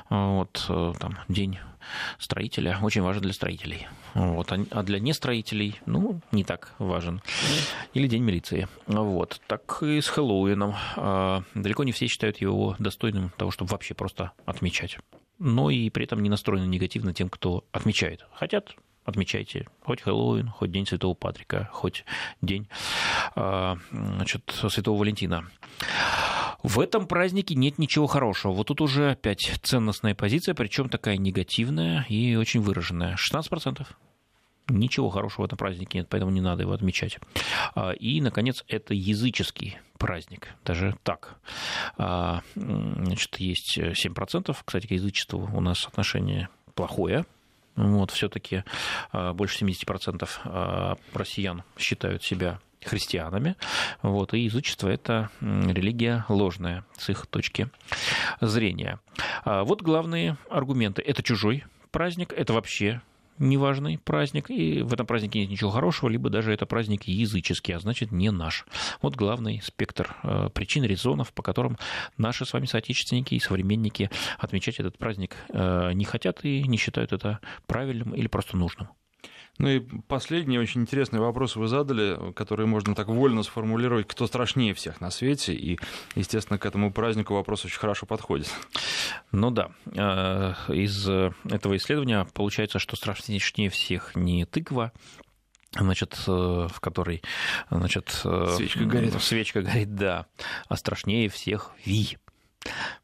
Вот, 0.09 0.65
там, 0.67 1.17
День 1.27 1.59
строителя 2.19 2.77
очень 2.81 3.01
важен 3.01 3.21
для 3.23 3.33
строителей. 3.33 3.87
Вот. 4.13 4.51
А 4.51 4.83
для 4.83 4.99
нестроителей, 4.99 5.79
ну, 5.85 6.21
не 6.31 6.43
так 6.43 6.75
важен. 6.77 7.21
Или 7.93 8.07
День 8.07 8.23
милиции. 8.23 8.67
Вот. 8.85 9.41
Так 9.47 9.81
и 9.81 9.99
с 9.99 10.07
Хэллоуином. 10.07 10.75
А, 10.95 11.43
далеко 11.55 11.83
не 11.83 11.91
все 11.91 12.07
считают 12.07 12.37
его 12.39 12.75
достойным 12.77 13.31
того, 13.37 13.49
чтобы 13.51 13.71
вообще 13.71 13.93
просто 13.95 14.30
отмечать. 14.45 14.97
Но 15.39 15.69
и 15.69 15.89
при 15.89 16.05
этом 16.05 16.21
не 16.21 16.29
настроены 16.29 16.65
негативно 16.65 17.13
тем, 17.13 17.29
кто 17.29 17.65
отмечает. 17.71 18.25
Хотят 18.33 18.75
отмечайте 19.03 19.67
хоть 19.81 20.01
Хэллоуин, 20.01 20.47
хоть 20.49 20.71
День 20.71 20.85
Святого 20.85 21.13
Патрика, 21.13 21.69
хоть 21.71 22.05
День 22.41 22.67
а, 23.35 23.77
значит, 23.91 24.53
Святого 24.69 24.99
Валентина. 24.99 25.45
В 26.63 26.79
этом 26.79 27.07
празднике 27.07 27.55
нет 27.55 27.79
ничего 27.79 28.05
хорошего. 28.05 28.51
Вот 28.51 28.67
тут 28.67 28.81
уже 28.81 29.11
опять 29.11 29.51
ценностная 29.63 30.13
позиция, 30.13 30.53
причем 30.53 30.89
такая 30.89 31.17
негативная 31.17 32.05
и 32.07 32.35
очень 32.35 32.61
выраженная. 32.61 33.15
16%. 33.15 33.87
Ничего 34.71 35.09
хорошего 35.09 35.43
в 35.43 35.45
этом 35.45 35.57
празднике 35.57 35.99
нет, 35.99 36.07
поэтому 36.09 36.31
не 36.31 36.41
надо 36.41 36.63
его 36.63 36.71
отмечать. 36.71 37.19
А, 37.75 37.91
и, 37.91 38.21
наконец, 38.21 38.63
это 38.67 38.93
языческий 38.93 39.77
праздник, 39.97 40.47
даже 40.65 40.95
так. 41.03 41.35
А, 41.97 42.41
значит, 42.55 43.37
есть 43.37 43.77
7%. 43.77 44.57
Кстати, 44.63 44.87
к 44.87 44.91
язычеству 44.91 45.49
у 45.53 45.61
нас 45.61 45.85
отношение 45.85 46.49
плохое, 46.73 47.25
вот, 47.75 48.11
все-таки 48.11 48.63
а, 49.11 49.33
больше 49.33 49.63
70% 49.63 50.97
россиян 51.13 51.63
считают 51.77 52.23
себя 52.23 52.59
христианами. 52.83 53.57
Вот, 54.01 54.33
и 54.33 54.39
язычество– 54.39 54.89
это 54.89 55.29
религия 55.41 56.25
ложная 56.29 56.83
с 56.97 57.09
их 57.09 57.27
точки 57.27 57.69
зрения. 58.39 58.99
Вот 59.45 59.83
главные 59.83 60.37
аргументы. 60.49 61.03
Это 61.03 61.21
чужой 61.21 61.63
праздник, 61.91 62.33
это 62.33 62.53
вообще 62.53 63.01
неважный 63.41 63.97
праздник, 63.97 64.49
и 64.49 64.81
в 64.81 64.93
этом 64.93 65.05
празднике 65.05 65.39
нет 65.39 65.49
ничего 65.49 65.71
хорошего, 65.71 66.09
либо 66.09 66.29
даже 66.29 66.53
это 66.53 66.65
праздник 66.65 67.03
языческий, 67.03 67.75
а 67.75 67.79
значит 67.79 68.11
не 68.11 68.31
наш. 68.31 68.65
Вот 69.01 69.15
главный 69.15 69.61
спектр 69.61 70.15
э, 70.23 70.49
причин, 70.53 70.83
резонов, 70.83 71.33
по 71.33 71.41
которым 71.41 71.77
наши 72.17 72.45
с 72.45 72.53
вами 72.53 72.65
соотечественники 72.65 73.35
и 73.35 73.39
современники 73.39 74.09
отмечать 74.37 74.79
этот 74.79 74.97
праздник 74.97 75.35
э, 75.49 75.91
не 75.93 76.05
хотят 76.05 76.45
и 76.45 76.63
не 76.63 76.77
считают 76.77 77.11
это 77.11 77.39
правильным 77.67 78.15
или 78.15 78.27
просто 78.27 78.55
нужным. 78.55 78.89
Ну 79.61 79.69
и 79.69 79.79
последний 80.07 80.57
очень 80.57 80.81
интересный 80.81 81.19
вопрос 81.19 81.55
вы 81.55 81.67
задали, 81.67 82.33
который 82.33 82.65
можно 82.65 82.95
так 82.95 83.09
вольно 83.09 83.43
сформулировать, 83.43 84.07
кто 84.07 84.25
страшнее 84.25 84.73
всех 84.73 85.01
на 85.01 85.11
свете, 85.11 85.53
и, 85.53 85.77
естественно, 86.15 86.57
к 86.57 86.65
этому 86.65 86.91
празднику 86.91 87.35
вопрос 87.35 87.63
очень 87.63 87.77
хорошо 87.77 88.07
подходит. 88.07 88.49
Ну 89.31 89.51
да, 89.51 89.69
э, 89.85 90.53
из 90.73 91.07
этого 91.07 91.77
исследования 91.77 92.25
получается, 92.33 92.79
что 92.79 92.95
страшнее 92.95 93.69
всех 93.69 94.15
не 94.15 94.45
тыква, 94.45 94.93
значит, 95.75 96.17
э, 96.27 96.31
в 96.31 96.79
которой, 96.79 97.21
значит, 97.69 98.19
э, 98.25 98.47
свечка 98.57 98.85
горит. 98.85 99.21
Свечка 99.21 99.61
горит, 99.61 99.93
да. 99.93 100.25
А 100.69 100.75
страшнее 100.75 101.29
всех 101.29 101.69
Ви. 101.85 102.17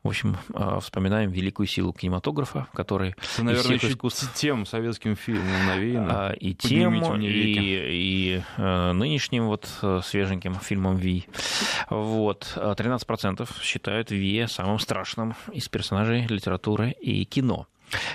В 0.07 0.09
общем, 0.09 0.37
а, 0.53 0.79
вспоминаем 0.79 1.31
великую 1.31 1.67
силу 1.67 1.91
кинематографа, 1.91 2.67
который 2.73 3.13
Это, 3.33 3.43
наверное, 3.43 3.75
еще 3.75 3.89
искусств... 3.89 4.33
тем 4.35 4.65
советским 4.65 5.17
фильмом 5.17 5.65
навеяно. 5.65 6.29
А, 6.29 6.31
и 6.31 6.53
тем, 6.53 7.19
и, 7.19 7.27
и 7.27 8.41
э, 8.55 8.91
нынешним 8.93 9.47
вот 9.47 9.67
э, 9.81 9.99
свеженьким 10.01 10.55
фильмом 10.61 10.95
Ви. 10.95 11.25
Вот. 11.89 12.53
13% 12.55 13.49
считают 13.61 14.09
Ви 14.09 14.45
самым 14.47 14.79
страшным 14.79 15.35
из 15.51 15.67
персонажей 15.67 16.25
литературы 16.27 16.91
и 16.91 17.25
кино. 17.25 17.67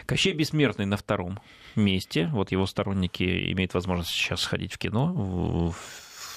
Кощей 0.07 0.33
Бессмертный 0.33 0.87
на 0.87 0.97
втором 0.97 1.41
месте. 1.77 2.31
Вот 2.33 2.53
его 2.53 2.65
сторонники 2.65 3.53
имеют 3.53 3.75
возможность 3.75 4.13
сейчас 4.13 4.41
сходить 4.41 4.73
в 4.73 4.79
кино, 4.79 5.13
в 5.13 5.75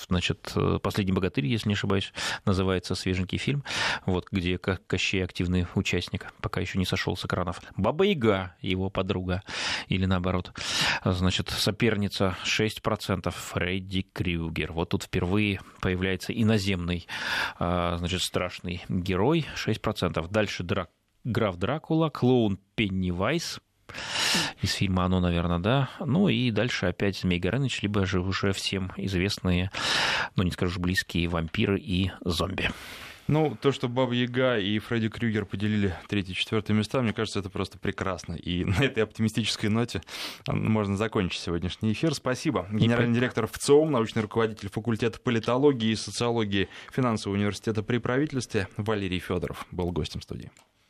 значит, 0.07 0.53
«Последний 0.81 1.13
богатырь», 1.13 1.45
если 1.45 1.69
не 1.69 1.73
ошибаюсь, 1.73 2.13
называется 2.45 2.95
свеженький 2.95 3.37
фильм, 3.37 3.63
вот, 4.05 4.27
где 4.31 4.57
Кощей 4.57 5.23
активный 5.23 5.67
участник, 5.75 6.33
пока 6.41 6.61
еще 6.61 6.77
не 6.77 6.85
сошел 6.85 7.15
с 7.15 7.25
экранов. 7.25 7.61
Баба 7.75 8.05
Яга, 8.05 8.55
его 8.61 8.89
подруга, 8.89 9.43
или 9.87 10.05
наоборот, 10.05 10.51
значит, 11.03 11.49
соперница 11.49 12.37
6%, 12.43 13.29
Фредди 13.31 14.05
Крюгер. 14.13 14.71
Вот 14.71 14.89
тут 14.89 15.03
впервые 15.03 15.59
появляется 15.81 16.33
иноземный, 16.33 17.07
а, 17.59 17.97
значит, 17.97 18.21
страшный 18.21 18.83
герой, 18.89 19.45
6%. 19.55 20.27
Дальше 20.29 20.63
Драк 20.63 20.89
граф 21.25 21.57
Дракула, 21.57 22.09
клоун 22.09 22.59
Пеннивайс, 22.75 23.59
из 24.61 24.73
фильма 24.73 25.05
«Оно», 25.05 25.19
наверное, 25.19 25.59
да. 25.59 25.89
Ну 25.99 26.29
и 26.29 26.51
дальше 26.51 26.87
опять 26.87 27.17
Змей 27.17 27.39
Горыныч, 27.39 27.81
либо 27.81 28.05
же 28.05 28.19
уже 28.19 28.53
всем 28.53 28.91
известные, 28.97 29.71
ну 30.35 30.43
не 30.43 30.51
скажу 30.51 30.79
близкие, 30.79 31.27
вампиры 31.27 31.79
и 31.79 32.11
зомби. 32.23 32.69
Ну, 33.27 33.57
то, 33.59 33.71
что 33.71 33.87
Баба 33.87 34.13
Яга 34.13 34.59
и 34.59 34.77
Фредди 34.77 35.09
Крюгер 35.09 35.45
поделили 35.45 35.95
третье 36.07 36.33
и 36.33 36.35
четвертое 36.35 36.73
места, 36.73 37.01
мне 37.01 37.11
кажется, 37.11 37.39
это 37.39 37.49
просто 37.49 37.79
прекрасно. 37.79 38.33
И 38.33 38.63
на 38.65 38.75
этой 38.75 39.03
оптимистической 39.03 39.69
ноте 39.69 40.01
можно 40.47 40.95
закончить 40.95 41.41
сегодняшний 41.41 41.93
эфир. 41.93 42.13
Спасибо. 42.13 42.67
Генеральный 42.71 43.15
директор 43.15 43.47
ВЦИОМ, 43.47 43.91
научный 43.91 44.21
руководитель 44.21 44.69
факультета 44.69 45.19
политологии 45.19 45.91
и 45.91 45.95
социологии 45.95 46.69
финансового 46.91 47.37
университета 47.37 47.81
при 47.81 47.97
правительстве 47.97 48.67
Валерий 48.77 49.19
Федоров 49.19 49.65
был 49.71 49.91
гостем 49.91 50.21
студии. 50.21 50.51